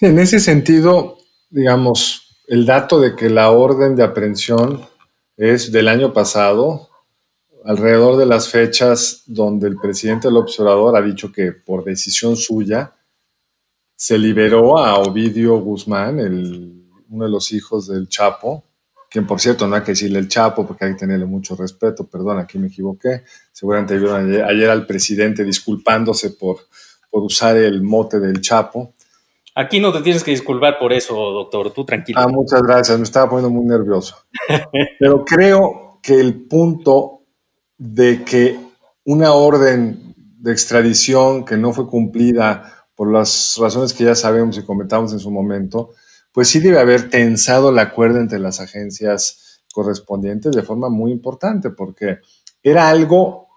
En 0.00 0.18
ese 0.18 0.40
sentido, 0.40 1.18
digamos, 1.50 2.36
el 2.46 2.64
dato 2.66 3.00
de 3.00 3.14
que 3.14 3.28
la 3.28 3.50
orden 3.50 3.96
de 3.96 4.04
aprehensión 4.04 4.86
es 5.36 5.70
del 5.70 5.88
año 5.88 6.12
pasado, 6.12 6.88
alrededor 7.64 8.16
de 8.16 8.26
las 8.26 8.48
fechas 8.48 9.22
donde 9.26 9.68
el 9.68 9.76
presidente 9.76 10.28
del 10.28 10.36
observador 10.36 10.96
ha 10.96 11.02
dicho 11.02 11.30
que 11.32 11.52
por 11.52 11.84
decisión 11.84 12.36
suya 12.36 12.92
se 13.94 14.16
liberó 14.16 14.78
a 14.78 14.98
Ovidio 14.98 15.58
Guzmán, 15.58 16.20
el, 16.20 16.84
uno 17.10 17.24
de 17.24 17.30
los 17.30 17.52
hijos 17.52 17.88
del 17.88 18.08
Chapo, 18.08 18.64
quien 19.10 19.26
por 19.26 19.40
cierto 19.40 19.66
no 19.66 19.76
hay 19.76 19.82
que 19.82 19.92
decirle 19.92 20.18
el 20.18 20.28
Chapo 20.28 20.66
porque 20.66 20.84
hay 20.84 20.92
que 20.92 21.00
tenerle 21.00 21.26
mucho 21.26 21.56
respeto, 21.56 22.06
perdón, 22.06 22.38
aquí 22.38 22.58
me 22.58 22.68
equivoqué, 22.68 23.24
seguramente 23.52 23.98
vieron 23.98 24.32
ayer, 24.44 24.70
al 24.70 24.86
presidente 24.86 25.44
disculpándose 25.44 26.30
por, 26.30 26.58
por 27.10 27.22
usar 27.22 27.56
el 27.56 27.82
mote 27.82 28.20
del 28.20 28.40
Chapo. 28.40 28.94
Aquí 29.60 29.80
no 29.80 29.92
te 29.92 30.02
tienes 30.02 30.22
que 30.22 30.30
disculpar 30.30 30.78
por 30.78 30.92
eso, 30.92 31.16
doctor, 31.16 31.72
tú 31.72 31.84
tranquilo. 31.84 32.20
Ah, 32.20 32.28
muchas 32.28 32.62
gracias, 32.62 32.96
me 32.96 33.02
estaba 33.02 33.28
poniendo 33.28 33.50
muy 33.50 33.66
nervioso. 33.66 34.16
Pero 35.00 35.24
creo 35.24 35.98
que 36.00 36.14
el 36.14 36.46
punto 36.46 37.22
de 37.76 38.22
que 38.22 38.56
una 39.04 39.32
orden 39.32 40.14
de 40.16 40.52
extradición 40.52 41.44
que 41.44 41.56
no 41.56 41.72
fue 41.72 41.88
cumplida 41.88 42.86
por 42.94 43.12
las 43.12 43.56
razones 43.58 43.92
que 43.92 44.04
ya 44.04 44.14
sabemos 44.14 44.56
y 44.58 44.64
comentamos 44.64 45.12
en 45.12 45.18
su 45.18 45.32
momento, 45.32 45.90
pues 46.30 46.46
sí 46.46 46.60
debe 46.60 46.78
haber 46.78 47.10
tensado 47.10 47.70
el 47.70 47.80
acuerdo 47.80 48.20
entre 48.20 48.38
las 48.38 48.60
agencias 48.60 49.64
correspondientes 49.72 50.52
de 50.52 50.62
forma 50.62 50.88
muy 50.88 51.10
importante, 51.10 51.70
porque 51.70 52.18
era 52.62 52.88
algo 52.88 53.48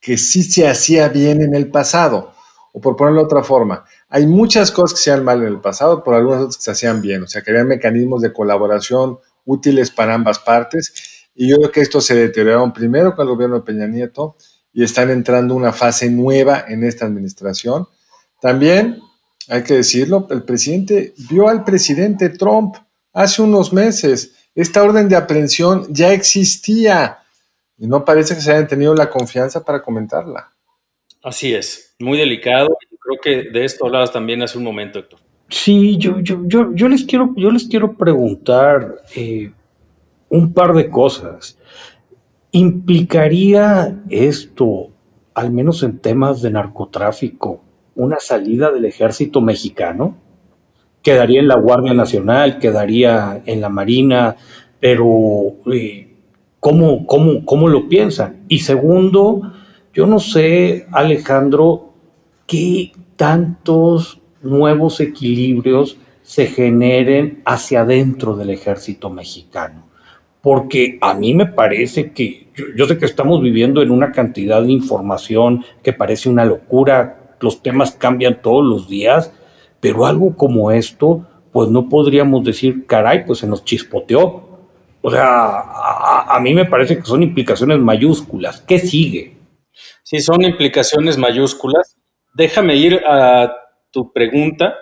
que 0.00 0.16
sí 0.16 0.44
se 0.44 0.66
hacía 0.66 1.10
bien 1.10 1.42
en 1.42 1.54
el 1.54 1.70
pasado. 1.70 2.32
O 2.72 2.80
por 2.80 2.96
ponerlo 2.96 3.20
de 3.20 3.26
otra 3.26 3.42
forma, 3.42 3.84
hay 4.12 4.26
muchas 4.26 4.70
cosas 4.70 4.98
que 4.98 5.02
se 5.04 5.10
hacían 5.10 5.24
mal 5.24 5.40
en 5.40 5.48
el 5.48 5.60
pasado, 5.60 6.04
pero 6.04 6.16
algunas 6.18 6.42
otras 6.42 6.58
que 6.58 6.62
se 6.62 6.70
hacían 6.70 7.00
bien. 7.00 7.22
O 7.22 7.26
sea, 7.26 7.42
que 7.42 7.50
había 7.50 7.64
mecanismos 7.64 8.20
de 8.20 8.32
colaboración 8.32 9.18
útiles 9.44 9.90
para 9.90 10.14
ambas 10.14 10.38
partes. 10.38 10.92
Y 11.34 11.48
yo 11.48 11.56
creo 11.56 11.72
que 11.72 11.80
esto 11.80 12.00
se 12.00 12.14
deterioraron 12.14 12.72
primero 12.72 13.16
con 13.16 13.26
el 13.26 13.34
gobierno 13.34 13.56
de 13.56 13.62
Peña 13.62 13.86
Nieto 13.86 14.36
y 14.72 14.84
están 14.84 15.10
entrando 15.10 15.54
una 15.54 15.72
fase 15.72 16.10
nueva 16.10 16.64
en 16.68 16.84
esta 16.84 17.06
administración 17.06 17.88
también, 18.42 19.00
hay 19.48 19.62
que 19.62 19.74
decirlo, 19.74 20.26
el 20.30 20.42
presidente 20.42 21.14
vio 21.30 21.48
al 21.48 21.62
presidente 21.62 22.28
Trump 22.28 22.74
hace 23.12 23.40
unos 23.40 23.72
meses. 23.72 24.34
Esta 24.52 24.82
orden 24.82 25.08
de 25.08 25.14
aprehensión 25.14 25.86
ya 25.94 26.12
existía 26.12 27.20
y 27.78 27.86
no 27.86 28.04
parece 28.04 28.34
que 28.34 28.40
se 28.40 28.50
hayan 28.50 28.66
tenido 28.66 28.96
la 28.96 29.08
confianza 29.08 29.64
para 29.64 29.80
comentarla. 29.80 30.52
Así 31.22 31.54
es, 31.54 31.94
muy 32.00 32.18
delicado. 32.18 32.76
Creo 33.04 33.18
que 33.20 33.50
de 33.50 33.64
esto 33.64 33.86
hablabas 33.86 34.12
también 34.12 34.42
hace 34.42 34.58
un 34.58 34.64
momento, 34.64 34.98
Héctor. 34.98 35.18
Sí, 35.48 35.98
yo, 35.98 36.20
yo, 36.20 36.40
yo, 36.46 36.74
yo 36.74 36.88
les, 36.88 37.04
quiero, 37.04 37.34
yo 37.36 37.50
les 37.50 37.68
quiero 37.68 37.94
preguntar 37.94 38.96
eh, 39.14 39.52
un 40.28 40.52
par 40.52 40.72
de 40.72 40.88
cosas. 40.88 41.58
¿Implicaría 42.52 44.02
esto, 44.08 44.88
al 45.34 45.52
menos 45.52 45.82
en 45.82 45.98
temas 45.98 46.42
de 46.42 46.50
narcotráfico, 46.50 47.62
una 47.94 48.18
salida 48.18 48.70
del 48.70 48.86
ejército 48.86 49.40
mexicano, 49.40 50.16
quedaría 51.02 51.40
en 51.40 51.48
la 51.48 51.56
Guardia 51.56 51.92
Nacional, 51.92 52.58
quedaría 52.58 53.42
en 53.44 53.60
la 53.60 53.68
Marina, 53.68 54.36
pero 54.80 55.56
eh, 55.72 56.14
¿cómo, 56.60 57.06
cómo, 57.06 57.44
cómo 57.44 57.68
lo 57.68 57.88
piensan? 57.88 58.44
Y 58.48 58.60
segundo, 58.60 59.52
yo 59.92 60.06
no 60.06 60.18
sé, 60.18 60.86
Alejandro, 60.92 61.91
qué 62.52 62.92
tantos 63.16 64.20
nuevos 64.42 65.00
equilibrios 65.00 65.96
se 66.20 66.48
generen 66.48 67.40
hacia 67.46 67.80
adentro 67.80 68.36
del 68.36 68.50
ejército 68.50 69.08
mexicano. 69.08 69.86
Porque 70.42 70.98
a 71.00 71.14
mí 71.14 71.32
me 71.32 71.46
parece 71.46 72.12
que, 72.12 72.48
yo, 72.76 72.86
sé 72.86 72.98
que 72.98 73.06
estamos 73.06 73.40
viviendo 73.40 73.80
en 73.80 73.90
una 73.90 74.12
cantidad 74.12 74.60
de 74.60 74.70
información 74.70 75.64
que 75.82 75.94
parece 75.94 76.28
una 76.28 76.44
locura, 76.44 77.36
los 77.40 77.62
temas 77.62 77.92
cambian 77.92 78.42
todos 78.42 78.62
los 78.62 78.86
días, 78.86 79.32
pero 79.80 80.04
algo 80.04 80.36
como 80.36 80.72
esto, 80.72 81.26
pues 81.52 81.70
no 81.70 81.88
podríamos 81.88 82.44
decir, 82.44 82.84
caray, 82.86 83.24
pues 83.24 83.38
se 83.38 83.46
nos 83.46 83.64
chispoteó. 83.64 84.66
O 85.00 85.10
sea, 85.10 85.62
a, 86.28 86.38
mí 86.42 86.52
me 86.52 86.66
parece 86.66 86.98
que 86.98 87.04
son 87.04 87.22
implicaciones 87.22 87.78
mayúsculas. 87.78 88.60
¿Qué 88.60 88.78
sigue? 88.78 89.38
Sí, 90.02 90.20
son 90.20 90.42
implicaciones 90.42 91.16
mayúsculas. 91.16 91.96
Déjame 92.34 92.76
ir 92.76 93.02
a 93.06 93.52
tu 93.90 94.12
pregunta. 94.12 94.76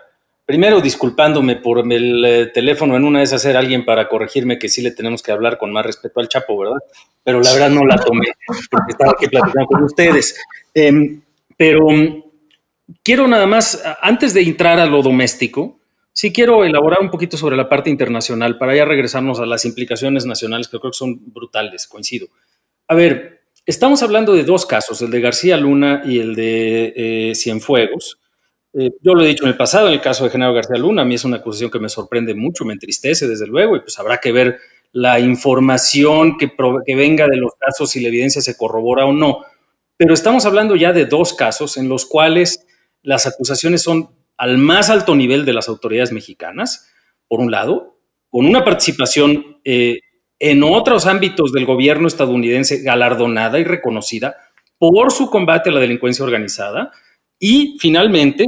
Primero, 0.45 0.81
disculpándome 0.81 1.57
por 1.57 1.81
el 1.93 2.25
eh, 2.25 2.47
teléfono, 2.47 2.97
en 2.97 3.05
una 3.05 3.23
esas 3.23 3.45
era 3.45 3.61
alguien 3.61 3.85
para 3.85 4.09
corregirme 4.09 4.59
que 4.59 4.69
sí 4.69 4.83
le 4.83 4.91
tenemos 4.91 5.23
que 5.23 5.31
hablar 5.31 5.59
con 5.59 5.73
más 5.73 5.87
respeto 5.87 6.19
al 6.21 6.29
Chapo, 6.29 6.59
¿verdad? 6.59 6.79
Pero 7.23 7.41
la 7.41 7.53
verdad 7.53 7.71
no 7.71 7.85
la 7.87 7.97
tomé, 7.97 8.27
porque 8.71 8.91
estaba 8.91 9.13
aquí 9.13 9.29
platicando 9.29 9.67
con 9.67 9.85
ustedes. 9.85 10.37
Em, 10.75 11.23
pero 11.57 11.87
quiero 13.03 13.29
nada 13.29 13.47
más, 13.47 13.83
antes 14.01 14.35
de 14.35 14.43
entrar 14.43 14.81
a 14.81 14.87
lo 14.87 15.03
doméstico, 15.03 15.79
sí 16.13 16.33
quiero 16.33 16.65
elaborar 16.65 17.01
un 17.01 17.11
poquito 17.11 17.37
sobre 17.37 17.57
la 17.57 17.69
parte 17.69 17.91
internacional 17.91 18.59
para 18.59 18.75
ya 18.75 18.85
regresarnos 18.85 19.41
a 19.41 19.47
las 19.47 19.65
implicaciones 19.65 20.27
nacionales 20.27 20.69
que 20.69 20.79
creo 20.79 20.91
que 20.91 20.99
son 20.99 21.33
brutales, 21.33 21.87
coincido. 21.87 22.29
A 22.89 22.95
ver, 22.95 23.40
estamos 23.71 24.03
hablando 24.03 24.35
de 24.35 24.43
dos 24.43 24.67
casos, 24.67 25.01
el 25.01 25.11
de 25.11 25.21
García 25.21 25.57
Luna 25.57 26.03
y 26.05 26.19
el 26.19 26.35
de 26.35 26.93
eh, 26.97 27.35
Cienfuegos. 27.37 28.19
Eh, 28.73 28.91
yo 29.01 29.15
lo 29.15 29.23
he 29.23 29.29
dicho 29.29 29.45
en 29.45 29.51
el 29.51 29.57
pasado, 29.57 29.87
en 29.87 29.95
el 29.95 30.01
caso 30.01 30.25
de 30.25 30.31
Genaro 30.31 30.55
García 30.55 30.77
Luna, 30.77 31.03
a 31.03 31.05
mí 31.05 31.15
es 31.15 31.25
una 31.25 31.37
acusación 31.37 31.71
que 31.71 31.79
me 31.79 31.89
sorprende 31.89 32.35
mucho, 32.35 32.65
me 32.65 32.73
entristece 32.73 33.29
desde 33.29 33.47
luego, 33.47 33.77
y 33.77 33.81
pues 33.81 33.99
habrá 33.99 34.19
que 34.19 34.33
ver 34.33 34.59
la 34.93 35.21
información 35.21 36.37
que, 36.37 36.53
venga 36.97 37.29
de 37.29 37.37
los 37.37 37.53
casos, 37.59 37.91
si 37.91 38.01
la 38.01 38.09
evidencia 38.09 38.43
se 38.43 38.57
corrobora 38.57 39.07
o 39.07 39.13
no. 39.13 39.45
Pero 39.97 40.15
estamos 40.15 40.47
hablando 40.47 40.75
ya 40.75 40.93
de 40.93 41.07
dos 41.07 41.33
casos 41.35 41.77
en 41.77 41.89
los 41.89 42.07
cuales 42.07 42.67
las 43.03 43.27
acusaciones 43.27 43.83
son 43.83 44.11
al 44.37 44.59
más 44.59 44.91
alto 44.91 45.15
nivel 45.15 45.45
de 45.45 45.53
las 45.53 45.69
autoridades 45.69 46.11
mexicanas, 46.11 46.91
por 47.29 47.39
un 47.39 47.53
lado, 47.53 48.01
con 48.31 48.47
una 48.47 48.65
participación 48.65 49.61
eh, 49.65 50.01
en 50.41 50.63
otros 50.65 51.07
ámbitos 51.07 51.53
del 51.53 51.67
gobierno 51.67 52.09
estadounidense 52.09 52.83
galardonada 52.83 53.61
y 53.61 53.65
reconocida 53.65 54.37
por 54.79 55.13
su 55.13 55.31
combate 55.31 55.69
a 55.69 55.73
la 55.73 55.81
delincuencia 55.81 56.25
organizada, 56.25 56.91
y 57.39 57.77
finalmente, 57.79 58.47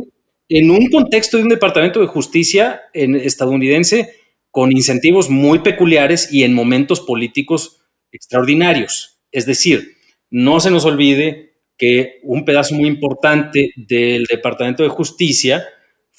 en 0.49 0.71
un 0.71 0.91
contexto 0.91 1.37
de 1.37 1.45
un 1.45 1.49
departamento 1.51 2.01
de 2.01 2.07
justicia 2.07 2.83
estadounidense 2.93 4.17
con 4.51 4.73
incentivos 4.73 5.31
muy 5.31 5.61
peculiares 5.61 6.33
y 6.33 6.45
en 6.45 6.55
momentos 6.55 7.01
políticos 7.01 7.83
extraordinarios. 8.11 9.21
Es 9.31 9.47
decir, 9.47 9.97
no 10.31 10.61
se 10.61 10.71
nos 10.71 10.85
olvide 10.85 11.53
que 11.79 12.21
un 12.23 12.45
pedazo 12.45 12.75
muy 12.75 12.87
importante 12.87 13.71
del 13.77 14.25
Departamento 14.25 14.83
de 14.83 14.89
Justicia 14.89 15.65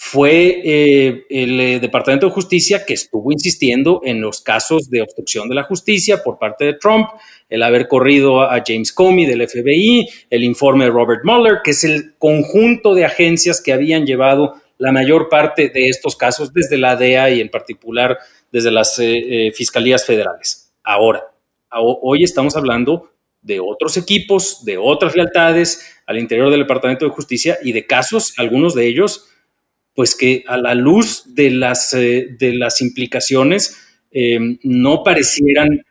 fue 0.05 0.61
eh, 0.65 1.25
el 1.29 1.59
eh, 1.61 1.79
Departamento 1.79 2.27
de 2.27 2.33
Justicia 2.33 2.85
que 2.85 2.93
estuvo 2.93 3.31
insistiendo 3.31 4.01
en 4.03 4.19
los 4.19 4.41
casos 4.41 4.89
de 4.89 5.01
obstrucción 5.01 5.47
de 5.47 5.55
la 5.55 5.63
justicia 5.63 6.21
por 6.21 6.37
parte 6.37 6.65
de 6.65 6.73
Trump, 6.73 7.07
el 7.49 7.63
haber 7.63 7.87
corrido 7.87 8.41
a 8.41 8.61
James 8.67 8.91
Comey 8.91 9.25
del 9.25 9.47
FBI, 9.47 10.09
el 10.29 10.43
informe 10.43 10.85
de 10.85 10.91
Robert 10.91 11.21
Mueller, 11.23 11.59
que 11.63 11.71
es 11.71 11.85
el 11.85 12.15
conjunto 12.17 12.93
de 12.95 13.05
agencias 13.05 13.61
que 13.61 13.71
habían 13.71 14.05
llevado 14.05 14.55
la 14.77 14.91
mayor 14.91 15.29
parte 15.29 15.69
de 15.69 15.87
estos 15.87 16.17
casos 16.17 16.51
desde 16.51 16.77
la 16.77 16.97
DEA 16.97 17.29
y 17.29 17.39
en 17.39 17.49
particular 17.49 18.17
desde 18.51 18.71
las 18.71 18.99
eh, 18.99 19.53
fiscalías 19.55 20.05
federales. 20.05 20.73
Ahora, 20.83 21.23
hoy 21.71 22.25
estamos 22.25 22.57
hablando 22.57 23.09
de 23.41 23.61
otros 23.61 23.95
equipos, 23.95 24.65
de 24.65 24.77
otras 24.77 25.15
lealtades 25.15 26.01
al 26.05 26.19
interior 26.19 26.49
del 26.49 26.59
Departamento 26.59 27.05
de 27.05 27.11
Justicia 27.11 27.57
y 27.63 27.71
de 27.71 27.87
casos, 27.87 28.33
algunos 28.37 28.75
de 28.75 28.85
ellos, 28.85 29.29
pues 29.93 30.15
que 30.15 30.43
a 30.47 30.57
la 30.57 30.75
luz 30.75 31.23
de 31.35 31.49
las, 31.51 31.93
eh, 31.93 32.35
de 32.37 32.53
las 32.53 32.81
implicaciones 32.81 33.77
eh, 34.11 34.39
no 34.63 35.03
parecieran 35.03 35.83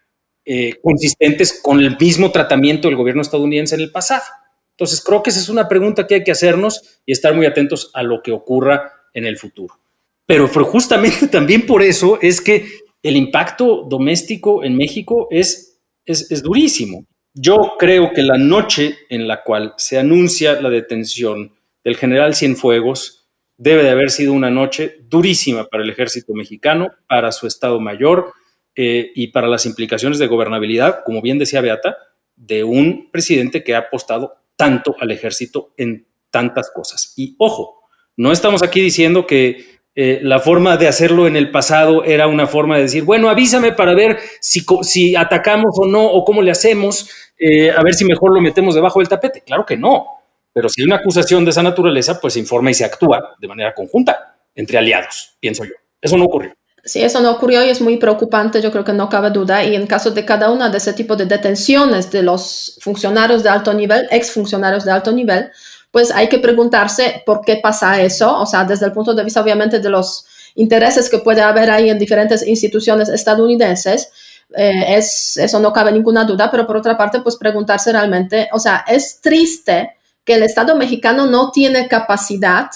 eh, 0.45 0.75
consistentes 0.83 1.61
con 1.63 1.81
el 1.81 1.97
mismo 1.99 2.33
tratamiento 2.33 2.89
del 2.89 2.97
gobierno 2.97 3.23
estadounidense 3.23 3.77
en 3.77 3.81
el 3.81 3.93
pasado. 3.93 4.25
Entonces, 4.71 5.03
creo 5.05 5.23
que 5.23 5.31
esa 5.31 5.39
es 5.39 5.49
una 5.49 5.69
pregunta 5.69 6.07
que 6.07 6.17
hay 6.17 6.25
que 6.25 6.33
hacernos 6.33 7.01
y 7.07 7.13
estar 7.13 7.35
muy 7.35 7.47
atentos 7.47 7.91
a 7.95 8.03
lo 8.03 8.23
que 8.23 8.33
ocurra 8.33 8.93
en 9.15 9.27
el 9.27 9.39
futuro. 9.39 9.79
Pero 10.27 10.49
justamente 10.49 11.27
también 11.31 11.67
por 11.67 11.83
eso 11.83 12.19
es 12.21 12.41
que 12.41 12.67
el 13.03 13.17
impacto 13.17 13.87
doméstico 13.89 14.65
en 14.65 14.77
México 14.77 15.29
es, 15.31 15.81
es, 16.05 16.31
es 16.31 16.43
durísimo. 16.43 17.07
Yo 17.35 17.75
creo 17.79 18.13
que 18.13 18.23
la 18.23 18.37
noche 18.37 18.97
en 19.09 19.29
la 19.29 19.43
cual 19.43 19.75
se 19.77 19.99
anuncia 19.99 20.61
la 20.61 20.71
detención 20.71 21.53
del 21.85 21.97
general 21.97 22.35
Cienfuegos 22.35 23.22
debe 23.63 23.85
de 23.85 23.91
haber 23.91 24.11
sido 24.11 24.33
una 24.33 24.51
noche 24.51 24.97
durísima 25.09 25.69
para 25.69 25.85
el 25.85 25.91
ejército 25.91 26.35
mexicano, 26.35 26.91
para 27.07 27.31
su 27.31 27.47
Estado 27.47 27.79
Mayor 27.79 28.33
eh, 28.75 29.13
y 29.15 29.29
para 29.29 29.47
las 29.47 29.67
implicaciones 29.67 30.19
de 30.19 30.27
gobernabilidad, 30.27 31.05
como 31.05 31.23
bien 31.23 31.39
decía 31.39 31.61
Beata, 31.61 31.97
de 32.35 32.65
un 32.65 33.09
presidente 33.13 33.63
que 33.63 33.77
ha 33.77 33.79
apostado 33.79 34.35
tanto 34.57 34.97
al 34.99 35.13
ejército 35.13 35.75
en 35.77 36.09
tantas 36.31 36.73
cosas. 36.75 37.15
Y 37.17 37.37
ojo, 37.39 37.83
no 38.17 38.33
estamos 38.33 38.65
aquí 38.65 38.81
diciendo 38.81 39.29
que 39.29 39.81
eh, 39.95 40.19
la 40.23 40.41
forma 40.41 40.77
de 40.77 40.89
hacerlo 40.89 41.29
en 41.29 41.37
el 41.37 41.53
pasado 41.53 42.03
era 42.03 42.27
una 42.27 42.49
forma 42.49 42.77
de 42.77 42.83
decir, 42.83 43.05
bueno, 43.05 43.29
avísame 43.29 43.71
para 43.71 43.95
ver 43.95 44.19
si, 44.41 45.15
atacamos 45.15 45.77
o 45.79 45.87
no, 45.87 46.05
o 46.05 46.25
cómo 46.25 46.43
le 46.43 46.51
hacemos, 46.51 47.09
eh, 47.39 47.71
a 47.71 47.81
ver 47.85 47.95
si 47.95 48.05
mejor 48.05 48.35
lo 48.35 48.41
metemos 48.41 48.75
debajo 48.75 48.99
del 48.99 49.09
tapete. 49.09 49.43
Claro 49.43 49.65
que 49.65 49.77
no. 49.77 50.22
Pero 50.53 50.69
si 50.69 50.83
hay 50.83 50.87
una 50.87 50.97
acusación 50.97 51.45
de 51.45 51.51
esa 51.51 51.63
naturaleza, 51.63 52.21
pues 52.21 52.35
se 52.35 52.41
informa 52.41 52.71
y 52.71 52.75
se 52.75 52.85
actúa 52.85 53.37
de 53.41 53.49
manera 53.49 53.75
conjunta 53.75 54.37
entre 54.55 54.79
aliados, 54.79 55.37
pienso 55.41 55.65
yo. 55.65 55.73
Eso 56.01 56.17
no 56.17 56.25
ocurrió. 56.25 56.53
Sí, 56.85 57.01
eso 57.01 57.21
no 57.21 57.31
ocurrió 57.31 57.65
y 57.65 57.69
es 57.69 57.81
muy 57.81 57.97
preocupante, 57.97 58.61
yo 58.61 58.73
creo 58.73 58.85
que 58.85 58.93
no 58.93 59.09
cabe 59.09 59.31
duda. 59.31 59.65
Y 59.65 59.77
en 59.77 59.87
caso 59.87 60.11
de 60.11 60.25
cada 60.25 60.51
una 60.51 60.69
de 60.69 60.79
ese 60.79 60.93
tipo 60.93 61.15
de 61.15 61.27
detenciones 61.27 62.11
de 62.11 62.25
los 62.25 62.77
funcionarios 62.81 63.45
de 63.45 63.51
alto 63.51 63.73
nivel, 63.73 64.09
exfuncionarios 64.11 64.85
de 64.85 64.91
alto 64.91 65.13
nivel, 65.13 65.51
pues 65.93 66.11
hay 66.11 66.29
que 66.29 66.39
preguntarse 66.39 67.23
por 67.25 67.43
qué 67.43 67.61
pasa 67.63 68.03
eso, 68.03 68.37
o 68.37 68.47
sea, 68.47 68.65
desde 68.65 68.87
el 68.87 68.93
punto 68.93 69.15
de 69.15 69.23
vista 69.23 69.41
obviamente 69.41 69.79
de 69.79 69.91
los 69.91 70.25
intereses 70.57 71.09
que 71.09 71.19
puede 71.19 71.41
haber 71.41 71.71
ahí 71.71 71.89
en 71.89 71.99
diferentes 71.99 72.45
instituciones 72.47 73.09
estadounidenses. 73.09 74.11
Eh, 74.55 74.97
es, 74.97 75.37
eso 75.37 75.61
no 75.61 75.73
cabe 75.73 75.93
ninguna 75.93 76.25
duda, 76.25 76.51
pero 76.51 76.67
por 76.67 76.77
otra 76.77 76.97
parte, 76.97 77.21
pues 77.21 77.37
preguntarse 77.37 77.93
realmente, 77.93 78.49
o 78.53 78.59
sea, 78.59 78.85
es 78.89 79.21
triste 79.21 79.97
que 80.25 80.35
el 80.35 80.43
Estado 80.43 80.77
mexicano 80.77 81.27
no 81.27 81.51
tiene 81.51 81.89
capacidad 81.89 82.71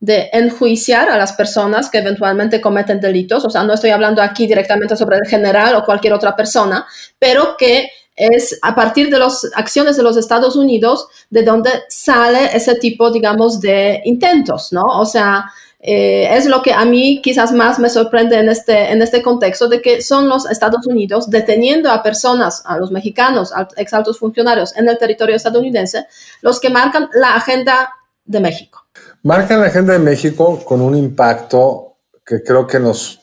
de 0.00 0.30
enjuiciar 0.32 1.10
a 1.10 1.18
las 1.18 1.34
personas 1.34 1.90
que 1.90 1.98
eventualmente 1.98 2.60
cometen 2.60 3.00
delitos. 3.00 3.44
O 3.44 3.50
sea, 3.50 3.62
no 3.64 3.74
estoy 3.74 3.90
hablando 3.90 4.22
aquí 4.22 4.46
directamente 4.46 4.96
sobre 4.96 5.16
el 5.16 5.28
general 5.28 5.74
o 5.74 5.84
cualquier 5.84 6.14
otra 6.14 6.34
persona, 6.34 6.86
pero 7.18 7.56
que 7.58 7.90
es 8.16 8.58
a 8.62 8.74
partir 8.74 9.10
de 9.10 9.18
las 9.18 9.46
acciones 9.54 9.96
de 9.96 10.02
los 10.02 10.16
Estados 10.16 10.56
Unidos 10.56 11.06
de 11.28 11.42
donde 11.42 11.70
sale 11.88 12.54
ese 12.54 12.74
tipo, 12.74 13.10
digamos, 13.10 13.60
de 13.60 14.00
intentos, 14.04 14.72
¿no? 14.72 14.82
O 14.82 15.06
sea, 15.06 15.44
eh, 15.82 16.36
es 16.36 16.44
lo 16.44 16.60
que 16.60 16.74
a 16.74 16.84
mí 16.84 17.22
quizás 17.22 17.52
más 17.52 17.78
me 17.78 17.88
sorprende 17.88 18.38
en 18.38 18.50
este, 18.50 18.92
en 18.92 19.00
este 19.00 19.22
contexto 19.22 19.66
de 19.66 19.80
que 19.80 20.02
son 20.02 20.28
los 20.28 20.48
Estados 20.50 20.86
Unidos 20.86 21.30
deteniendo 21.30 21.90
a 21.90 22.02
personas, 22.02 22.62
a 22.66 22.76
los 22.76 22.90
mexicanos, 22.90 23.50
a 23.54 23.66
ex 23.76 23.94
altos 23.94 24.18
funcionarios 24.18 24.76
en 24.76 24.88
el 24.88 24.98
territorio 24.98 25.36
estadounidense, 25.36 26.06
los 26.42 26.60
que 26.60 26.68
marcan 26.68 27.08
la 27.14 27.34
agenda 27.34 27.94
de 28.24 28.40
México. 28.40 28.84
Marcan 29.22 29.60
la 29.60 29.68
agenda 29.68 29.94
de 29.94 30.00
México 30.00 30.60
con 30.64 30.82
un 30.82 30.94
impacto 30.94 31.96
que 32.26 32.42
creo 32.42 32.66
que 32.66 32.78
nos 32.78 33.20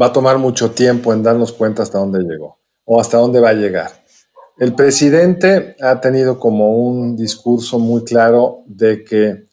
va 0.00 0.06
a 0.06 0.12
tomar 0.12 0.38
mucho 0.38 0.70
tiempo 0.70 1.12
en 1.12 1.22
darnos 1.22 1.52
cuenta 1.52 1.82
hasta 1.82 1.98
dónde 1.98 2.20
llegó 2.20 2.58
o 2.84 2.98
hasta 2.98 3.18
dónde 3.18 3.40
va 3.40 3.50
a 3.50 3.54
llegar. 3.54 3.90
El 4.58 4.74
presidente 4.74 5.76
ha 5.80 6.00
tenido 6.00 6.38
como 6.38 6.74
un 6.78 7.16
discurso 7.16 7.78
muy 7.78 8.02
claro 8.02 8.62
de 8.66 9.04
que 9.04 9.47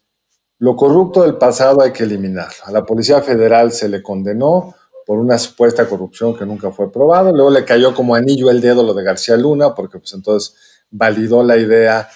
lo 0.60 0.76
corrupto 0.76 1.24
del 1.24 1.36
pasado 1.36 1.82
hay 1.82 1.92
que 1.92 2.04
eliminarlo. 2.04 2.66
A 2.66 2.72
la 2.72 2.86
Policía 2.86 3.22
Federal 3.22 3.72
se 3.72 3.90
le 3.90 4.02
condenó 4.02 4.76
por 5.06 5.20
una 5.20 5.38
supuesta 5.38 5.88
corrupción 5.88 6.36
que 6.36 6.46
nunca 6.46 6.72
fue 6.72 6.92
probada. 6.92 7.32
Luego 7.32 7.52
le 7.52 7.66
cayó 7.66 7.94
como 7.94 8.16
anillo 8.16 8.50
el 8.50 8.62
dedo 8.62 8.84
lo 8.84 8.94
de 8.94 9.04
García 9.04 9.38
Luna, 9.38 9.76
porque 9.76 10.00
pues 10.00 10.14
entonces 10.14 10.56
validó 10.90 11.44
la 11.44 11.58
idea 11.58 12.08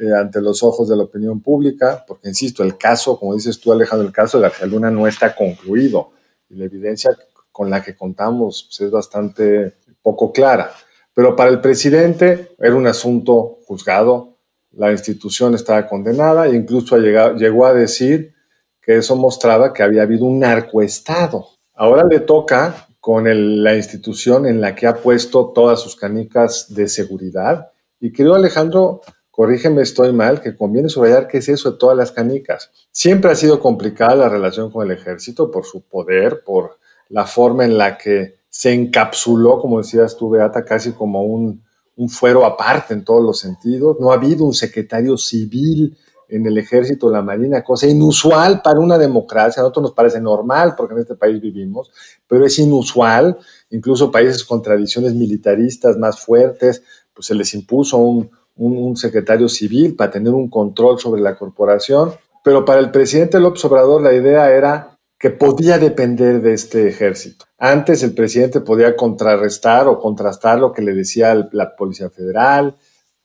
eh, 0.00 0.12
ante 0.12 0.40
los 0.40 0.62
ojos 0.62 0.88
de 0.88 0.96
la 0.96 1.04
opinión 1.04 1.40
pública, 1.40 2.04
porque 2.06 2.28
insisto, 2.28 2.62
el 2.62 2.76
caso, 2.76 3.18
como 3.18 3.34
dices 3.34 3.60
tú 3.60 3.72
Alejandro, 3.72 4.06
el 4.06 4.12
caso 4.12 4.38
de 4.38 4.48
García 4.48 4.66
Luna 4.66 4.90
no 4.90 5.06
está 5.06 5.34
concluido 5.34 6.10
y 6.50 6.56
la 6.56 6.64
evidencia 6.64 7.10
con 7.52 7.70
la 7.70 7.82
que 7.82 7.94
contamos 7.94 8.64
pues, 8.68 8.80
es 8.80 8.90
bastante 8.90 9.76
poco 10.02 10.32
clara. 10.32 10.72
Pero 11.14 11.36
para 11.36 11.50
el 11.50 11.60
presidente 11.60 12.56
era 12.58 12.74
un 12.74 12.88
asunto 12.88 13.60
juzgado, 13.66 14.33
la 14.76 14.92
institución 14.92 15.54
estaba 15.54 15.86
condenada 15.86 16.46
e 16.46 16.54
incluso 16.54 16.96
llegó 16.96 17.66
a 17.66 17.74
decir 17.74 18.34
que 18.80 18.96
eso 18.96 19.16
mostraba 19.16 19.72
que 19.72 19.82
había 19.82 20.02
habido 20.02 20.26
un 20.26 20.40
narcoestado. 20.40 21.48
Ahora 21.74 22.04
le 22.04 22.20
toca 22.20 22.88
con 23.00 23.24
la 23.62 23.74
institución 23.76 24.46
en 24.46 24.60
la 24.60 24.74
que 24.74 24.86
ha 24.86 24.94
puesto 24.94 25.52
todas 25.54 25.80
sus 25.80 25.96
canicas 25.96 26.74
de 26.74 26.88
seguridad. 26.88 27.70
Y 28.00 28.12
creo, 28.12 28.34
Alejandro, 28.34 29.02
corrígeme, 29.30 29.82
estoy 29.82 30.12
mal, 30.12 30.40
que 30.40 30.56
conviene 30.56 30.88
subrayar 30.88 31.28
qué 31.28 31.38
es 31.38 31.48
eso 31.48 31.72
de 31.72 31.78
todas 31.78 31.96
las 31.96 32.12
canicas. 32.12 32.70
Siempre 32.90 33.30
ha 33.30 33.34
sido 33.34 33.60
complicada 33.60 34.14
la 34.14 34.28
relación 34.28 34.70
con 34.70 34.86
el 34.86 34.96
ejército 34.96 35.50
por 35.50 35.66
su 35.66 35.82
poder, 35.82 36.42
por 36.44 36.78
la 37.08 37.26
forma 37.26 37.64
en 37.64 37.76
la 37.76 37.98
que 37.98 38.36
se 38.48 38.72
encapsuló, 38.72 39.60
como 39.60 39.78
decías 39.78 40.16
tú, 40.16 40.30
Beata, 40.30 40.64
casi 40.64 40.92
como 40.92 41.24
un, 41.24 41.64
un 41.96 42.08
fuero 42.08 42.44
aparte 42.44 42.94
en 42.94 43.04
todos 43.04 43.22
los 43.22 43.38
sentidos. 43.38 43.96
No 44.00 44.10
ha 44.10 44.14
habido 44.14 44.44
un 44.44 44.54
secretario 44.54 45.16
civil 45.16 45.96
en 46.28 46.46
el 46.46 46.58
ejército, 46.58 47.10
la 47.10 47.22
marina, 47.22 47.62
cosa 47.62 47.86
inusual 47.86 48.62
para 48.62 48.80
una 48.80 48.98
democracia. 48.98 49.60
A 49.60 49.64
nosotros 49.64 49.84
nos 49.84 49.92
parece 49.92 50.20
normal 50.20 50.74
porque 50.76 50.94
en 50.94 51.00
este 51.00 51.14
país 51.14 51.40
vivimos, 51.40 51.90
pero 52.26 52.44
es 52.44 52.58
inusual. 52.58 53.38
Incluso 53.70 54.10
países 54.10 54.44
con 54.44 54.62
tradiciones 54.62 55.14
militaristas 55.14 55.96
más 55.96 56.20
fuertes, 56.20 56.82
pues 57.12 57.26
se 57.26 57.34
les 57.34 57.54
impuso 57.54 57.98
un, 57.98 58.30
un, 58.56 58.96
secretario 58.96 59.48
civil 59.48 59.94
para 59.94 60.10
tener 60.10 60.32
un 60.32 60.48
control 60.48 60.98
sobre 60.98 61.20
la 61.20 61.36
corporación, 61.36 62.12
pero 62.42 62.64
para 62.64 62.80
el 62.80 62.90
presidente 62.90 63.40
López 63.40 63.64
Obrador 63.64 64.02
la 64.02 64.12
idea 64.12 64.50
era 64.50 64.93
que 65.24 65.30
podía 65.30 65.78
depender 65.78 66.42
de 66.42 66.52
este 66.52 66.86
ejército. 66.86 67.46
Antes 67.56 68.02
el 68.02 68.12
presidente 68.12 68.60
podía 68.60 68.94
contrarrestar 68.94 69.88
o 69.88 69.98
contrastar 69.98 70.58
lo 70.58 70.70
que 70.70 70.82
le 70.82 70.92
decía 70.92 71.48
la 71.52 71.74
Policía 71.74 72.10
Federal, 72.10 72.76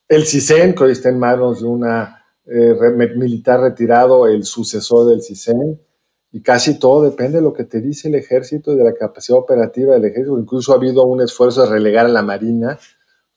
el 0.07 0.25
CISEN, 0.25 0.73
que 0.73 0.85
hoy 0.85 0.93
está 0.93 1.09
en 1.09 1.19
manos 1.19 1.59
de 1.59 1.67
una 1.67 2.23
eh, 2.45 2.73
militar 3.17 3.59
retirado, 3.59 4.27
el 4.27 4.45
sucesor 4.45 5.09
del 5.09 5.21
CISEN, 5.21 5.81
y 6.31 6.41
casi 6.41 6.79
todo 6.79 7.03
depende 7.03 7.39
de 7.39 7.43
lo 7.43 7.51
que 7.51 7.65
te 7.65 7.81
dice 7.81 8.07
el 8.07 8.15
ejército 8.15 8.71
y 8.71 8.77
de 8.77 8.85
la 8.85 8.93
capacidad 8.93 9.37
operativa 9.37 9.95
del 9.95 10.05
ejército. 10.05 10.39
Incluso 10.39 10.71
ha 10.71 10.77
habido 10.77 11.03
un 11.03 11.19
esfuerzo 11.19 11.63
de 11.63 11.69
relegar 11.69 12.05
a 12.05 12.07
la 12.07 12.21
Marina 12.21 12.79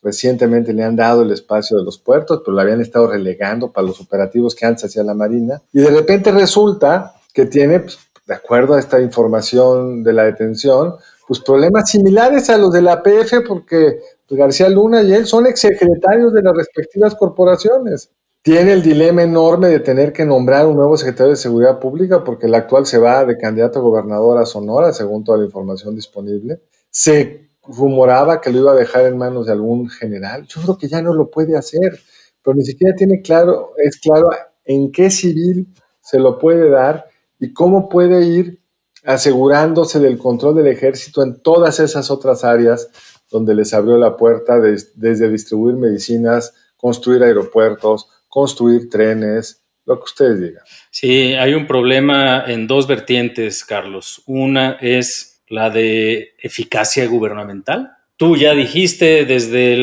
Recientemente 0.02 0.72
le 0.72 0.82
han 0.82 0.96
dado 0.96 1.22
el 1.22 1.30
espacio 1.30 1.76
de 1.76 1.84
los 1.84 1.96
puertos, 1.96 2.42
pero 2.44 2.56
lo 2.56 2.60
habían 2.60 2.80
estado 2.80 3.06
relegando 3.06 3.70
para 3.70 3.86
los 3.86 4.00
operativos 4.00 4.56
que 4.56 4.66
antes 4.66 4.84
hacía 4.84 5.04
la 5.04 5.14
Marina. 5.14 5.62
Y 5.72 5.80
de 5.80 5.90
repente 5.90 6.32
resulta 6.32 7.14
que 7.32 7.46
tiene, 7.46 7.78
pues, 7.78 8.00
de 8.26 8.34
acuerdo 8.34 8.74
a 8.74 8.78
esta 8.78 9.00
información 9.00 10.02
de 10.02 10.12
la 10.12 10.24
detención, 10.24 10.94
pues 11.26 11.40
problemas 11.40 11.90
similares 11.90 12.50
a 12.50 12.58
los 12.58 12.72
de 12.72 12.82
la 12.82 13.02
PF, 13.02 13.42
porque 13.46 14.00
García 14.36 14.68
Luna 14.68 15.02
y 15.02 15.12
él 15.12 15.26
son 15.26 15.46
exsecretarios 15.46 16.32
de 16.32 16.42
las 16.42 16.56
respectivas 16.56 17.14
corporaciones. 17.14 18.10
Tiene 18.42 18.72
el 18.72 18.82
dilema 18.82 19.22
enorme 19.22 19.68
de 19.68 19.80
tener 19.80 20.12
que 20.12 20.24
nombrar 20.24 20.66
un 20.66 20.76
nuevo 20.76 20.96
secretario 20.96 21.30
de 21.30 21.36
Seguridad 21.36 21.78
Pública, 21.78 22.24
porque 22.24 22.46
el 22.46 22.54
actual 22.54 22.86
se 22.86 22.98
va 22.98 23.24
de 23.24 23.38
candidato 23.38 23.78
a 23.78 23.82
gobernador 23.82 24.38
a 24.38 24.46
Sonora, 24.46 24.92
según 24.92 25.22
toda 25.22 25.38
la 25.38 25.44
información 25.44 25.94
disponible. 25.94 26.62
Se 26.90 27.50
rumoraba 27.62 28.40
que 28.40 28.50
lo 28.50 28.58
iba 28.58 28.72
a 28.72 28.76
dejar 28.76 29.06
en 29.06 29.16
manos 29.16 29.46
de 29.46 29.52
algún 29.52 29.88
general. 29.88 30.46
Yo 30.48 30.60
creo 30.62 30.76
que 30.76 30.88
ya 30.88 31.00
no 31.02 31.14
lo 31.14 31.30
puede 31.30 31.56
hacer, 31.56 32.00
pero 32.42 32.56
ni 32.56 32.64
siquiera 32.64 32.96
tiene 32.96 33.22
claro, 33.22 33.74
es 33.76 34.00
claro 34.00 34.30
en 34.64 34.90
qué 34.90 35.10
civil 35.10 35.68
se 36.00 36.18
lo 36.18 36.38
puede 36.38 36.68
dar 36.68 37.06
y 37.42 37.52
cómo 37.52 37.88
puede 37.88 38.24
ir 38.24 38.60
asegurándose 39.04 39.98
del 39.98 40.16
control 40.16 40.54
del 40.54 40.68
ejército 40.68 41.24
en 41.24 41.42
todas 41.42 41.80
esas 41.80 42.08
otras 42.08 42.44
áreas 42.44 42.88
donde 43.32 43.52
les 43.52 43.74
abrió 43.74 43.96
la 43.96 44.16
puerta 44.16 44.60
desde 44.60 45.28
distribuir 45.28 45.74
medicinas, 45.74 46.54
construir 46.76 47.24
aeropuertos, 47.24 48.06
construir 48.28 48.88
trenes, 48.88 49.60
lo 49.84 49.98
que 49.98 50.04
ustedes 50.04 50.40
digan. 50.40 50.62
Sí, 50.92 51.34
hay 51.34 51.54
un 51.54 51.66
problema 51.66 52.44
en 52.46 52.68
dos 52.68 52.86
vertientes, 52.86 53.64
Carlos. 53.64 54.22
Una 54.26 54.78
es 54.80 55.42
la 55.48 55.68
de 55.68 56.34
eficacia 56.38 57.08
gubernamental. 57.08 57.90
Tú 58.16 58.36
ya 58.36 58.54
dijiste 58.54 59.24
desde 59.24 59.74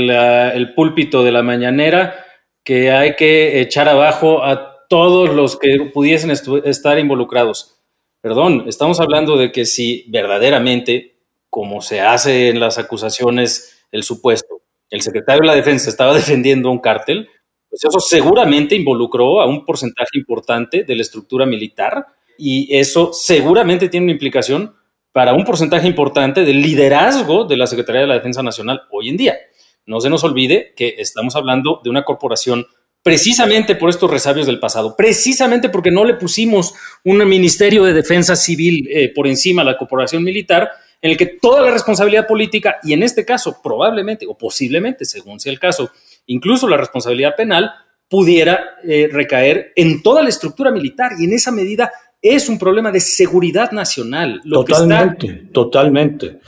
el 0.55 0.73
púlpito 0.75 1.25
de 1.25 1.33
la 1.33 1.43
mañanera 1.43 2.25
que 2.63 2.91
hay 2.91 3.17
que 3.17 3.59
echar 3.59 3.89
abajo 3.89 4.45
a 4.45 4.68
todos 4.89 5.33
los 5.33 5.57
que 5.57 5.91
pudiesen 5.93 6.31
estar 6.31 6.99
involucrados. 6.99 7.79
Perdón, 8.21 8.65
estamos 8.67 8.99
hablando 8.99 9.37
de 9.37 9.51
que 9.53 9.65
si 9.65 10.05
verdaderamente, 10.09 11.21
como 11.49 11.79
se 11.79 12.01
hace 12.01 12.49
en 12.49 12.59
las 12.59 12.77
acusaciones, 12.77 13.85
el 13.91 14.03
supuesto, 14.03 14.61
el 14.89 15.01
secretario 15.01 15.41
de 15.41 15.47
la 15.47 15.55
Defensa 15.55 15.89
estaba 15.89 16.13
defendiendo 16.13 16.69
un 16.69 16.79
cártel, 16.79 17.29
pues 17.69 17.83
eso 17.83 17.99
seguramente 17.99 18.75
involucró 18.75 19.39
a 19.39 19.45
un 19.45 19.63
porcentaje 19.63 20.17
importante 20.17 20.83
de 20.83 20.95
la 20.95 21.03
estructura 21.03 21.45
militar 21.45 22.07
y 22.37 22.75
eso 22.75 23.13
seguramente 23.13 23.89
tiene 23.89 24.05
una 24.05 24.13
implicación 24.13 24.75
para 25.11 25.33
un 25.33 25.45
porcentaje 25.45 25.87
importante 25.87 26.43
del 26.43 26.61
liderazgo 26.61 27.45
de 27.45 27.57
la 27.57 27.67
Secretaría 27.67 28.01
de 28.01 28.07
la 28.07 28.15
Defensa 28.15 28.41
Nacional 28.41 28.81
hoy 28.91 29.09
en 29.09 29.17
día. 29.17 29.37
No 29.85 30.01
se 30.01 30.09
nos 30.09 30.23
olvide 30.23 30.73
que 30.75 30.95
estamos 30.97 31.35
hablando 31.35 31.79
de 31.83 31.91
una 31.91 32.03
corporación 32.03 32.65
precisamente 33.03 33.75
por 33.75 33.89
estos 33.89 34.11
resabios 34.11 34.45
del 34.45 34.59
pasado, 34.59 34.95
precisamente 34.95 35.69
porque 35.69 35.91
no 35.91 36.05
le 36.05 36.15
pusimos 36.15 36.73
un 37.03 37.27
Ministerio 37.27 37.83
de 37.83 37.93
Defensa 37.93 38.35
Civil 38.35 38.87
eh, 38.91 39.11
por 39.13 39.27
encima 39.27 39.61
a 39.61 39.65
la 39.65 39.77
corporación 39.77 40.23
militar, 40.23 40.69
en 41.01 41.11
el 41.11 41.17
que 41.17 41.37
toda 41.41 41.61
la 41.61 41.71
responsabilidad 41.71 42.27
política, 42.27 42.77
y 42.83 42.93
en 42.93 43.03
este 43.03 43.23
caso 43.23 43.61
probablemente 43.63 44.25
o 44.27 44.37
posiblemente, 44.37 45.05
según 45.05 45.39
sea 45.39 45.51
el 45.51 45.59
caso, 45.59 45.91
incluso 46.25 46.67
la 46.67 46.77
responsabilidad 46.77 47.35
penal, 47.35 47.71
pudiera 48.09 48.77
eh, 48.83 49.07
recaer 49.11 49.71
en 49.75 50.01
toda 50.01 50.23
la 50.23 50.29
estructura 50.29 50.71
militar 50.71 51.11
y 51.19 51.25
en 51.25 51.33
esa 51.33 51.51
medida 51.51 51.91
es 52.21 52.49
un 52.49 52.59
problema 52.59 52.91
de 52.91 52.99
seguridad 52.99 53.71
nacional. 53.71 54.41
totalmente, 54.43 55.43
totalmente. 55.53 56.39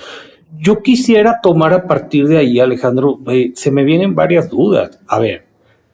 Yo 0.59 0.83
quisiera 0.83 1.39
tomar 1.41 1.73
a 1.73 1.87
partir 1.87 2.27
de 2.27 2.37
ahí, 2.37 2.59
Alejandro, 2.59 3.19
eh, 3.31 3.51
se 3.55 3.71
me 3.71 3.83
vienen 3.83 4.15
varias 4.15 4.49
dudas. 4.49 4.99
A 5.07 5.19
ver, 5.19 5.45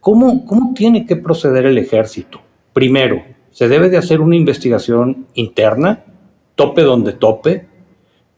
¿cómo, 0.07 0.45
¿cómo 0.45 0.73
tiene 0.73 1.05
que 1.05 1.17
proceder 1.17 1.65
el 1.65 1.77
ejército? 1.77 2.39
Primero, 2.71 3.25
se 3.51 3.67
debe 3.67 3.89
de 3.89 3.97
hacer 3.97 4.21
una 4.21 4.37
investigación 4.37 5.27
interna, 5.33 6.05
tope 6.55 6.81
donde 6.83 7.11
tope. 7.11 7.67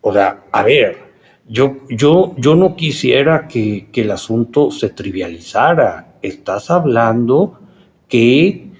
O 0.01 0.11
sea, 0.11 0.45
a 0.51 0.63
ver, 0.63 0.97
yo, 1.47 1.77
yo, 1.87 2.33
yo 2.37 2.55
no 2.55 2.75
quisiera 2.75 3.47
que, 3.47 3.87
que 3.91 4.01
el 4.01 4.09
asunto 4.09 4.71
se 4.71 4.89
trivializara. 4.89 6.15
Estás 6.23 6.71
hablando 6.71 7.59
que 8.07 8.71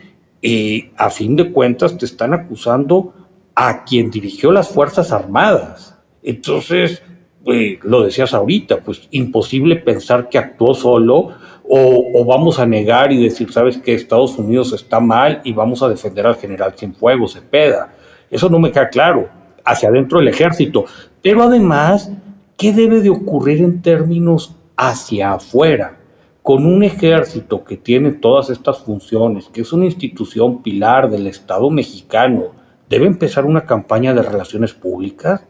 y 0.42 0.90
a 0.98 1.12
fin 1.12 1.36
de 1.36 1.52
cuentas 1.52 1.96
te 1.96 2.08
están 2.08 2.34
acusando 2.34 3.14
a 3.54 3.84
quien 3.84 4.10
dirigió 4.10 4.52
las 4.52 4.68
Fuerzas 4.68 5.12
Armadas. 5.12 5.96
Entonces, 6.24 7.04
pues, 7.44 7.78
lo 7.84 8.02
decías 8.02 8.34
ahorita, 8.34 8.82
pues 8.82 9.08
imposible 9.12 9.76
pensar 9.76 10.28
que 10.28 10.40
actuó 10.40 10.74
solo 10.74 11.36
o, 11.72 12.26
vamos 12.26 12.58
a 12.58 12.66
negar 12.66 13.12
y 13.12 13.24
decir, 13.24 13.52
sabes 13.52 13.78
que 13.78 13.94
Estados 13.94 14.38
Unidos 14.40 14.74
está 14.74 15.00
mal 15.00 15.40
y 15.44 15.54
vamos 15.54 15.84
a 15.84 15.90
defender 15.90 16.26
al 16.26 16.36
general 16.36 16.74
Cienfuegos, 16.76 17.34
Cepeda. 17.34 17.94
Eso 18.32 18.50
no 18.50 18.58
me 18.60 18.72
queda 18.72 18.90
claro, 18.90 19.30
hacia 19.64 19.90
adentro 19.90 20.18
del 20.18 20.30
ejército. 20.30 20.86
Pero 21.22 21.44
además, 21.44 22.12
¿qué 22.58 22.74
debe 22.74 23.02
de 23.02 23.12
ocurrir 23.12 23.62
en 23.62 23.82
términos 23.84 24.56
hacia 24.76 25.34
afuera? 25.34 25.96
con 26.42 26.66
un 26.66 26.82
ejército 26.82 27.64
que 27.64 27.78
tiene 27.78 28.10
todas 28.10 28.50
estas 28.50 28.80
funciones, 28.80 29.50
que 29.50 29.62
es 29.62 29.72
una 29.72 29.86
institución 29.86 30.64
pilar 30.64 31.08
del 31.12 31.28
Estado 31.28 31.70
mexicano, 31.70 32.56
debe 32.90 33.06
empezar 33.06 33.46
una 33.46 33.66
campaña 33.66 34.16
de 34.16 34.24
relaciones 34.24 34.74
públicas, 34.74 35.46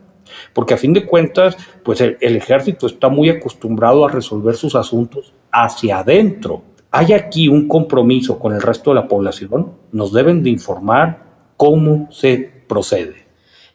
porque 0.51 0.73
a 0.73 0.77
fin 0.77 0.91
de 0.91 1.05
cuentas, 1.05 1.55
pues 1.85 2.01
el, 2.01 2.17
ejército 2.19 2.85
está 2.85 3.07
muy 3.07 3.29
acostumbrado 3.29 4.05
a 4.05 4.11
resolver 4.11 4.55
sus 4.55 4.75
asuntos 4.75 5.33
hacia 5.51 5.99
adentro. 5.99 6.63
Hay 6.91 7.13
aquí 7.13 7.47
un 7.47 7.67
compromiso 7.67 8.39
con 8.39 8.53
el 8.53 8.61
resto 8.61 8.91
de 8.91 8.95
la 8.95 9.07
población, 9.07 9.73
nos 9.91 10.11
deben 10.11 10.43
de 10.43 10.49
informar 10.49 11.23
cómo 11.55 12.07
se 12.11 12.37
procede. 12.67 13.27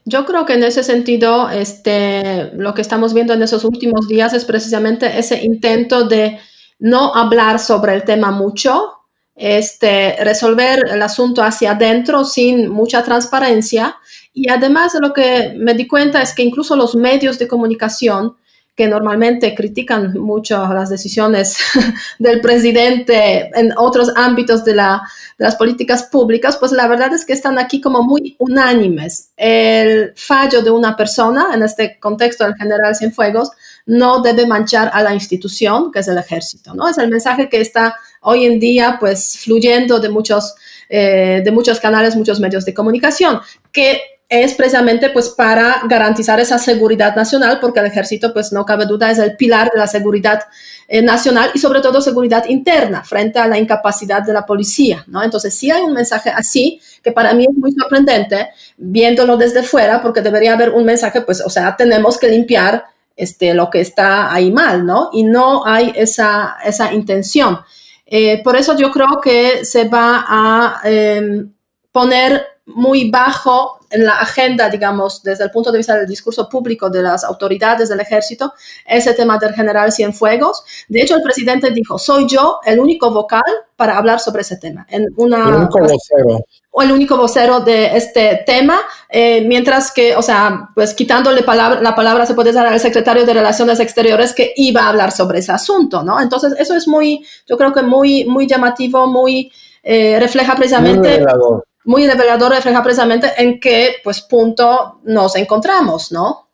Yo 0.05 0.27
creo 0.27 0.45
que 0.45 0.55
en 0.55 0.65
ese 0.65 0.85
sentido, 0.85 1.49
este, 1.49 2.51
lo 2.55 2.75
que 2.75 2.83
estamos 2.83 3.15
viendo 3.15 3.33
en 3.33 3.43
esos 3.43 3.65
últimos 3.65 4.07
días 4.07 4.35
es 4.35 4.45
precisamente 4.45 5.19
ese 5.19 5.43
intento 5.45 6.07
de 6.07 6.39
no 6.79 7.15
hablar 7.15 7.59
sobre 7.59 7.95
el 7.95 8.05
tema 8.05 8.31
mucho, 8.31 8.93
este, 9.35 10.17
resolver 10.23 10.85
el 10.93 11.01
asunto 11.01 11.43
hacia 11.43 11.73
adentro 11.73 12.25
sin 12.25 12.69
mucha 12.69 13.03
transparencia. 13.03 13.97
Y 14.33 14.51
además 14.51 14.93
lo 15.01 15.13
que 15.13 15.55
me 15.57 15.75
di 15.75 15.87
cuenta 15.87 16.21
es 16.21 16.35
que 16.35 16.43
incluso 16.43 16.77
los 16.77 16.95
medios 16.95 17.39
de 17.39 17.49
comunicación 17.49 18.37
que 18.75 18.89
normalmente 18.89 19.55
critican 19.55 20.15
mucho 20.19 20.67
las 20.75 20.91
decisiones 20.91 21.59
del 22.19 22.41
presidente 22.41 23.51
en 23.55 23.73
otros 23.77 24.11
ámbitos 24.17 24.65
de, 24.65 24.75
la, 24.75 25.03
de, 25.39 25.45
las 25.45 25.55
políticas 25.55 26.05
públicas, 26.05 26.57
pues 26.57 26.73
la 26.73 26.89
verdad 26.89 27.13
es 27.15 27.25
que 27.25 27.33
están 27.33 27.59
aquí 27.59 27.81
como 27.81 28.03
muy 28.03 28.35
unánimes. 28.39 29.31
El 29.37 30.13
fallo 30.17 30.61
de 30.63 30.71
una 30.71 30.97
persona, 30.97 31.51
en 31.55 31.63
este 31.63 31.99
contexto 32.01 32.45
del 32.45 32.57
general 32.57 32.97
Cienfuegos, 32.97 33.51
no 33.87 34.23
debe 34.23 34.47
manchar 34.47 34.91
a 34.93 35.03
la 35.03 35.15
institución, 35.15 35.93
que 35.93 36.01
es 36.01 36.09
el 36.09 36.19
ejército, 36.19 36.75
¿no? 36.75 36.89
Es 36.89 36.99
el 36.99 37.11
mensaje 37.11 37.49
que 37.49 37.61
está 37.61 37.95
hoy 38.23 38.45
en 38.45 38.59
día, 38.59 38.97
pues, 38.99 39.39
fluyendo 39.39 40.01
de 40.01 40.09
muchos, 40.09 40.55
eh, 40.89 41.43
de 41.45 41.51
muchos 41.53 41.79
canales, 41.79 42.17
muchos 42.17 42.41
medios 42.41 42.65
de 42.65 42.75
comunicación, 42.75 43.41
que 43.71 44.01
es 44.43 44.55
precisamente 44.55 45.11
pues 45.11 45.29
para 45.29 45.83
garantizar 45.89 46.41
esa 46.41 46.59
seguridad 46.59 47.15
nacional, 47.15 47.59
porque 47.61 47.81
el 47.81 47.87
ejército, 47.87 48.33
pues 48.33 48.53
no 48.53 48.65
cabe 48.65 48.87
duda, 48.87 49.11
es 49.11 49.19
el 49.19 49.37
pilar 49.37 49.71
de 49.71 49.79
la 49.79 49.87
seguridad 49.87 50.41
eh, 50.89 51.03
nacional 51.03 51.51
y 51.55 51.59
sobre 51.59 51.81
todo 51.81 52.01
seguridad 52.01 52.45
interna 52.49 53.05
frente 53.05 53.39
a 53.39 53.47
la 53.47 53.59
incapacidad 53.59 54.23
de 54.23 54.33
la 54.33 54.45
policía, 54.45 55.05
¿no? 55.07 55.23
Entonces, 55.23 55.55
sí 55.55 55.71
hay 55.71 55.83
un 55.83 55.93
mensaje 55.93 56.31
así, 56.31 56.81
que 57.03 57.13
para 57.13 57.35
mí 57.35 57.45
es 57.45 57.57
muy 57.57 57.73
sorprendente, 57.73 58.49
viéndolo 58.77 59.37
desde 59.37 59.63
fuera, 59.63 60.03
porque 60.03 60.21
debería 60.21 60.55
haber 60.55 60.71
un 60.71 60.85
mensaje, 60.85 61.21
pues, 61.21 61.41
o 61.41 61.51
sea, 61.51 61.77
tenemos 61.77 62.19
que 62.19 62.29
limpiar 62.29 62.85
este, 63.17 63.55
lo 63.55 63.71
que 63.71 63.81
está 63.81 64.33
ahí 64.33 64.51
mal, 64.51 64.85
¿no? 64.85 65.11
Y 65.13 65.23
no 65.23 65.65
hay 65.67 65.93
esa, 65.95 66.57
esa 66.65 66.93
intención. 66.93 67.61
Eh, 68.07 68.43
por 68.43 68.57
eso 68.57 68.77
yo 68.77 68.91
creo 68.91 69.21
que 69.23 69.65
se 69.65 69.89
va 69.89 70.25
a 70.29 70.81
em, 70.85 71.53
poner 71.91 72.45
muy 72.67 73.11
bajo 73.11 73.79
en 73.95 74.05
la 74.05 74.19
agenda, 74.19 74.69
digamos, 74.69 75.23
desde 75.23 75.45
el 75.45 75.51
punto 75.51 75.71
de 75.71 75.79
vista 75.79 75.97
del 75.97 76.07
discurso 76.07 76.49
público 76.49 76.91
de 76.91 77.01
las 77.01 77.23
autoridades 77.23 77.89
del 77.89 78.01
ejército, 78.01 78.53
ese 78.85 79.15
tema 79.15 79.39
del 79.39 79.55
general 79.55 79.93
Cienfuegos. 79.93 80.65
De 80.89 81.01
hecho, 81.01 81.15
el 81.15 81.23
presidente 81.23 81.71
dijo, 81.71 81.97
soy 81.97 82.27
yo 82.27 82.59
el 82.65 82.81
único 82.81 83.13
vocal 83.13 83.43
para 83.77 83.97
hablar 83.97 84.19
sobre 84.19 84.43
ese 84.43 84.57
tema. 84.57 84.85
En 84.91 85.07
una, 85.17 85.49
el 85.49 85.55
único 85.55 85.79
vocero. 85.79 86.45
O 86.73 86.83
el 86.83 86.91
único 86.91 87.17
vocero 87.17 87.61
de 87.61 87.97
este 87.97 88.43
tema, 88.45 88.81
eh, 89.09 89.45
mientras 89.47 89.93
que, 89.93 90.17
o 90.17 90.23
sea, 90.23 90.71
pues 90.75 90.93
quitándole 90.93 91.43
la 91.43 91.95
palabra 91.95 92.27
se 92.27 92.35
puede 92.35 92.53
dar 92.53 92.67
al 92.67 92.81
secretario 92.81 93.25
de 93.25 93.33
Relaciones 93.33 93.79
Exteriores 93.79 94.33
que 94.33 94.53
iba 94.57 94.83
a 94.83 94.89
hablar 94.89 95.13
sobre 95.13 95.39
ese 95.39 95.53
asunto, 95.53 96.03
¿no? 96.03 96.21
Entonces, 96.21 96.55
eso 96.59 96.75
es 96.75 96.89
muy, 96.89 97.25
yo 97.47 97.57
creo 97.57 97.73
que 97.73 97.83
muy, 97.83 98.25
muy 98.25 98.49
llamativo, 98.49 99.07
muy, 99.07 99.53
eh, 99.85 100.19
refleja 100.19 100.57
precisamente 100.57 101.21
muy 101.21 101.63
revelador 101.85 102.53
refleja 102.53 102.83
precisamente 102.83 103.29
en 103.37 103.61
qué 103.61 103.97
pues, 104.03 104.21
punto 104.23 105.01
nos 105.05 105.37
encontramos, 105.37 106.13
¿no? 106.13 106.51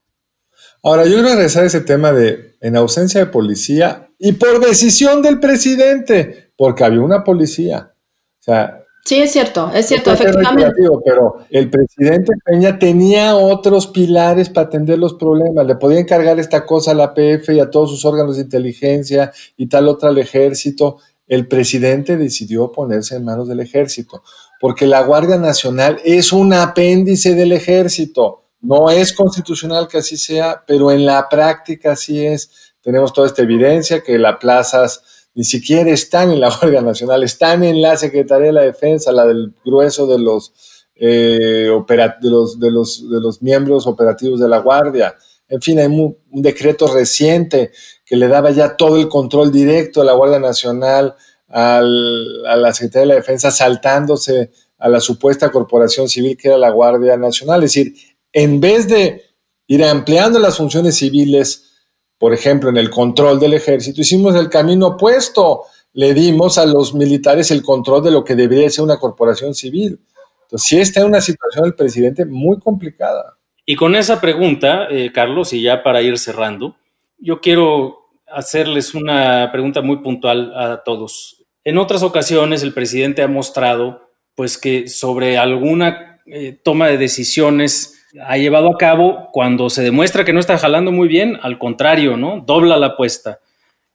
Ahora, 0.82 1.04
yo 1.04 1.14
quiero 1.14 1.28
regresar 1.28 1.64
a 1.64 1.66
ese 1.66 1.82
tema 1.82 2.12
de 2.12 2.56
en 2.60 2.76
ausencia 2.76 3.20
de 3.20 3.26
policía 3.26 4.10
y 4.18 4.32
por 4.32 4.60
decisión 4.60 5.22
del 5.22 5.40
presidente, 5.40 6.52
porque 6.56 6.84
había 6.84 7.00
una 7.00 7.24
policía. 7.24 7.92
O 8.40 8.42
sea, 8.42 8.80
Sí, 9.04 9.16
es 9.16 9.32
cierto, 9.32 9.70
es 9.74 9.86
cierto, 9.86 10.12
efectivamente. 10.12 10.72
Pero 11.04 11.38
el 11.50 11.70
presidente 11.70 12.32
Peña 12.44 12.78
tenía 12.78 13.34
otros 13.34 13.86
pilares 13.86 14.50
para 14.50 14.66
atender 14.66 14.98
los 14.98 15.14
problemas. 15.14 15.66
Le 15.66 15.76
podía 15.76 16.00
encargar 16.00 16.38
esta 16.38 16.66
cosa 16.66 16.90
a 16.90 16.94
la 16.94 17.14
PF 17.14 17.54
y 17.54 17.60
a 17.60 17.70
todos 17.70 17.90
sus 17.90 18.04
órganos 18.04 18.36
de 18.36 18.42
inteligencia 18.42 19.32
y 19.56 19.68
tal 19.68 19.88
otra 19.88 20.10
al 20.10 20.18
ejército. 20.18 20.98
El 21.26 21.48
presidente 21.48 22.16
decidió 22.18 22.72
ponerse 22.72 23.16
en 23.16 23.24
manos 23.24 23.48
del 23.48 23.60
ejército 23.60 24.22
porque 24.60 24.86
la 24.86 25.02
Guardia 25.02 25.38
Nacional 25.38 26.00
es 26.04 26.32
un 26.32 26.52
apéndice 26.52 27.34
del 27.34 27.52
ejército. 27.52 28.44
No 28.60 28.90
es 28.90 29.14
constitucional 29.14 29.88
que 29.88 29.98
así 29.98 30.18
sea, 30.18 30.62
pero 30.66 30.92
en 30.92 31.06
la 31.06 31.26
práctica 31.30 31.92
así 31.92 32.24
es. 32.24 32.74
Tenemos 32.82 33.14
toda 33.14 33.26
esta 33.26 33.42
evidencia 33.42 34.02
que 34.02 34.18
las 34.18 34.36
plazas 34.36 35.02
ni 35.34 35.44
siquiera 35.44 35.90
están 35.90 36.30
en 36.30 36.40
la 36.40 36.50
Guardia 36.60 36.82
Nacional, 36.82 37.22
están 37.22 37.64
en 37.64 37.80
la 37.80 37.96
Secretaría 37.96 38.48
de 38.48 38.52
la 38.52 38.62
Defensa, 38.62 39.12
la 39.12 39.24
del 39.24 39.54
grueso 39.64 40.06
de 40.06 40.18
los, 40.18 40.52
eh, 40.94 41.70
de 41.88 42.70
los, 42.70 43.42
miembros 43.42 43.86
operativos 43.86 44.40
de 44.40 44.48
la 44.48 44.58
Guardia. 44.58 45.14
En 45.48 45.62
fin, 45.62 45.78
hay 45.78 45.86
un, 45.86 46.18
decreto 46.30 46.86
reciente 46.86 47.72
que 48.04 48.16
le 48.16 48.28
daba 48.28 48.50
ya 48.50 48.76
todo 48.76 48.98
el 48.98 49.08
control 49.08 49.50
directo 49.50 50.02
a 50.02 50.04
la 50.04 50.12
Guardia 50.12 50.38
Nacional 50.38 51.14
al, 51.50 52.46
a 52.46 52.56
la 52.56 52.72
Secretaría 52.72 53.02
de 53.02 53.06
la 53.08 53.14
Defensa 53.16 53.50
saltándose 53.50 54.50
a 54.78 54.88
la 54.88 55.00
supuesta 55.00 55.50
corporación 55.50 56.08
civil 56.08 56.36
que 56.36 56.48
era 56.48 56.58
la 56.58 56.70
Guardia 56.70 57.16
Nacional. 57.16 57.62
Es 57.62 57.74
decir, 57.74 57.94
en 58.32 58.60
vez 58.60 58.88
de 58.88 59.22
ir 59.66 59.84
ampliando 59.84 60.38
las 60.38 60.56
funciones 60.56 60.96
civiles, 60.96 61.70
por 62.18 62.34
ejemplo, 62.34 62.70
en 62.70 62.76
el 62.76 62.90
control 62.90 63.38
del 63.38 63.54
ejército, 63.54 64.00
hicimos 64.00 64.34
el 64.34 64.48
camino 64.48 64.88
opuesto. 64.88 65.62
Le 65.92 66.14
dimos 66.14 66.58
a 66.58 66.66
los 66.66 66.94
militares 66.94 67.50
el 67.50 67.62
control 67.62 68.04
de 68.04 68.10
lo 68.10 68.24
que 68.24 68.34
debería 68.36 68.70
ser 68.70 68.84
una 68.84 68.98
corporación 68.98 69.54
civil. 69.54 70.00
Entonces, 70.42 70.68
sí 70.68 70.78
está 70.78 71.00
en 71.00 71.06
una 71.06 71.20
situación 71.20 71.64
del 71.64 71.74
presidente 71.74 72.24
muy 72.24 72.58
complicada. 72.58 73.36
Y 73.64 73.76
con 73.76 73.94
esa 73.94 74.20
pregunta, 74.20 74.88
eh, 74.90 75.10
Carlos, 75.12 75.52
y 75.52 75.62
ya 75.62 75.82
para 75.82 76.02
ir 76.02 76.18
cerrando, 76.18 76.76
yo 77.18 77.40
quiero 77.40 78.10
hacerles 78.26 78.94
una 78.94 79.50
pregunta 79.52 79.80
muy 79.80 79.98
puntual 79.98 80.52
a 80.54 80.82
todos. 80.84 81.39
En 81.64 81.78
otras 81.78 82.02
ocasiones 82.02 82.62
el 82.62 82.72
presidente 82.72 83.22
ha 83.22 83.28
mostrado 83.28 84.10
pues 84.34 84.56
que 84.56 84.88
sobre 84.88 85.36
alguna 85.36 86.20
eh, 86.26 86.58
toma 86.64 86.88
de 86.88 86.96
decisiones 86.96 88.00
ha 88.26 88.38
llevado 88.38 88.68
a 88.68 88.78
cabo 88.78 89.28
cuando 89.32 89.68
se 89.70 89.82
demuestra 89.82 90.24
que 90.24 90.32
no 90.32 90.40
está 90.40 90.58
jalando 90.58 90.90
muy 90.90 91.08
bien, 91.08 91.38
al 91.42 91.58
contrario, 91.58 92.16
¿no? 92.16 92.42
Dobla 92.46 92.76
la 92.76 92.86
apuesta. 92.86 93.40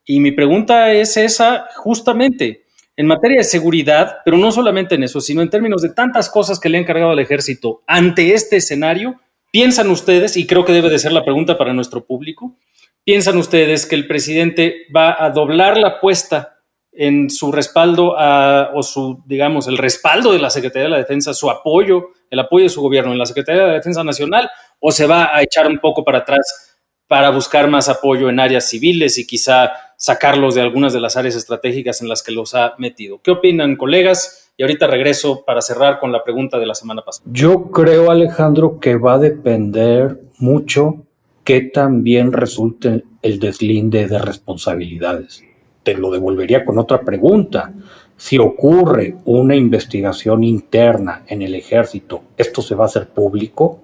Y 0.04 0.20
mi 0.20 0.30
pregunta 0.30 0.92
es 0.92 1.16
esa 1.16 1.66
justamente 1.76 2.64
en 2.96 3.06
materia 3.06 3.38
de 3.38 3.44
seguridad, 3.44 4.18
pero 4.24 4.38
no 4.38 4.52
solamente 4.52 4.94
en 4.94 5.02
eso, 5.02 5.20
sino 5.20 5.42
en 5.42 5.50
términos 5.50 5.82
de 5.82 5.90
tantas 5.90 6.30
cosas 6.30 6.58
que 6.60 6.68
le 6.68 6.78
han 6.78 6.84
cargado 6.84 7.10
al 7.10 7.18
ejército 7.18 7.82
ante 7.86 8.32
este 8.32 8.56
escenario, 8.56 9.20
¿piensan 9.50 9.90
ustedes, 9.90 10.36
y 10.36 10.46
creo 10.46 10.64
que 10.64 10.72
debe 10.72 10.88
de 10.88 10.98
ser 10.98 11.12
la 11.12 11.24
pregunta 11.24 11.58
para 11.58 11.74
nuestro 11.74 12.06
público, 12.06 12.56
piensan 13.04 13.36
ustedes 13.36 13.84
que 13.84 13.96
el 13.96 14.06
presidente 14.06 14.86
va 14.94 15.16
a 15.18 15.30
doblar 15.30 15.76
la 15.76 15.88
apuesta 15.88 16.55
en 16.96 17.30
su 17.30 17.52
respaldo 17.52 18.18
a, 18.18 18.70
o 18.74 18.82
su, 18.82 19.22
digamos, 19.26 19.68
el 19.68 19.78
respaldo 19.78 20.32
de 20.32 20.38
la 20.38 20.50
Secretaría 20.50 20.84
de 20.84 20.90
la 20.90 20.98
Defensa, 20.98 21.34
su 21.34 21.50
apoyo, 21.50 22.10
el 22.30 22.38
apoyo 22.38 22.64
de 22.64 22.70
su 22.70 22.80
gobierno 22.80 23.12
en 23.12 23.18
la 23.18 23.26
Secretaría 23.26 23.62
de 23.62 23.68
la 23.68 23.74
Defensa 23.74 24.02
Nacional, 24.02 24.48
o 24.80 24.90
se 24.92 25.06
va 25.06 25.34
a 25.34 25.42
echar 25.42 25.66
un 25.66 25.78
poco 25.78 26.04
para 26.04 26.18
atrás 26.18 26.76
para 27.08 27.30
buscar 27.30 27.68
más 27.68 27.88
apoyo 27.88 28.28
en 28.28 28.40
áreas 28.40 28.68
civiles 28.68 29.18
y 29.18 29.26
quizá 29.26 29.72
sacarlos 29.96 30.54
de 30.54 30.60
algunas 30.60 30.92
de 30.92 31.00
las 31.00 31.16
áreas 31.16 31.36
estratégicas 31.36 32.02
en 32.02 32.08
las 32.08 32.22
que 32.22 32.32
los 32.32 32.54
ha 32.54 32.74
metido. 32.78 33.20
¿Qué 33.22 33.30
opinan, 33.30 33.76
colegas? 33.76 34.52
Y 34.56 34.62
ahorita 34.62 34.86
regreso 34.86 35.44
para 35.44 35.60
cerrar 35.60 36.00
con 36.00 36.12
la 36.12 36.24
pregunta 36.24 36.58
de 36.58 36.66
la 36.66 36.74
semana 36.74 37.02
pasada. 37.02 37.28
Yo 37.30 37.70
creo, 37.70 38.10
Alejandro, 38.10 38.80
que 38.80 38.96
va 38.96 39.14
a 39.14 39.18
depender 39.18 40.18
mucho 40.38 41.06
que 41.44 41.60
también 41.60 42.32
resulte 42.32 43.04
el 43.22 43.38
deslinde 43.38 44.08
de 44.08 44.18
responsabilidades. 44.18 45.45
Te 45.86 45.94
lo 45.94 46.10
devolvería 46.10 46.64
con 46.64 46.80
otra 46.80 47.02
pregunta. 47.02 47.72
Si 48.16 48.38
ocurre 48.38 49.18
una 49.24 49.54
investigación 49.54 50.42
interna 50.42 51.22
en 51.28 51.42
el 51.42 51.54
ejército, 51.54 52.24
¿esto 52.36 52.60
se 52.60 52.74
va 52.74 52.82
a 52.82 52.86
hacer 52.86 53.06
público? 53.06 53.78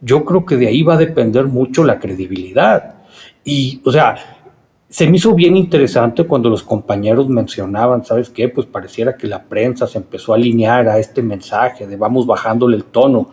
Yo 0.00 0.24
creo 0.24 0.44
que 0.44 0.56
de 0.56 0.66
ahí 0.66 0.82
va 0.82 0.94
a 0.94 0.98
depender 0.98 1.44
mucho 1.44 1.84
la 1.84 2.00
credibilidad. 2.00 2.96
Y, 3.44 3.80
o 3.84 3.92
sea, 3.92 4.16
se 4.88 5.06
me 5.08 5.18
hizo 5.18 5.36
bien 5.36 5.56
interesante 5.56 6.24
cuando 6.24 6.50
los 6.50 6.64
compañeros 6.64 7.28
mencionaban, 7.28 8.04
¿sabes 8.04 8.28
qué? 8.28 8.48
Pues 8.48 8.66
pareciera 8.66 9.16
que 9.16 9.28
la 9.28 9.44
prensa 9.44 9.86
se 9.86 9.98
empezó 9.98 10.32
a 10.32 10.36
alinear 10.36 10.88
a 10.88 10.98
este 10.98 11.22
mensaje 11.22 11.86
de 11.86 11.96
vamos 11.96 12.26
bajándole 12.26 12.76
el 12.76 12.86
tono. 12.86 13.28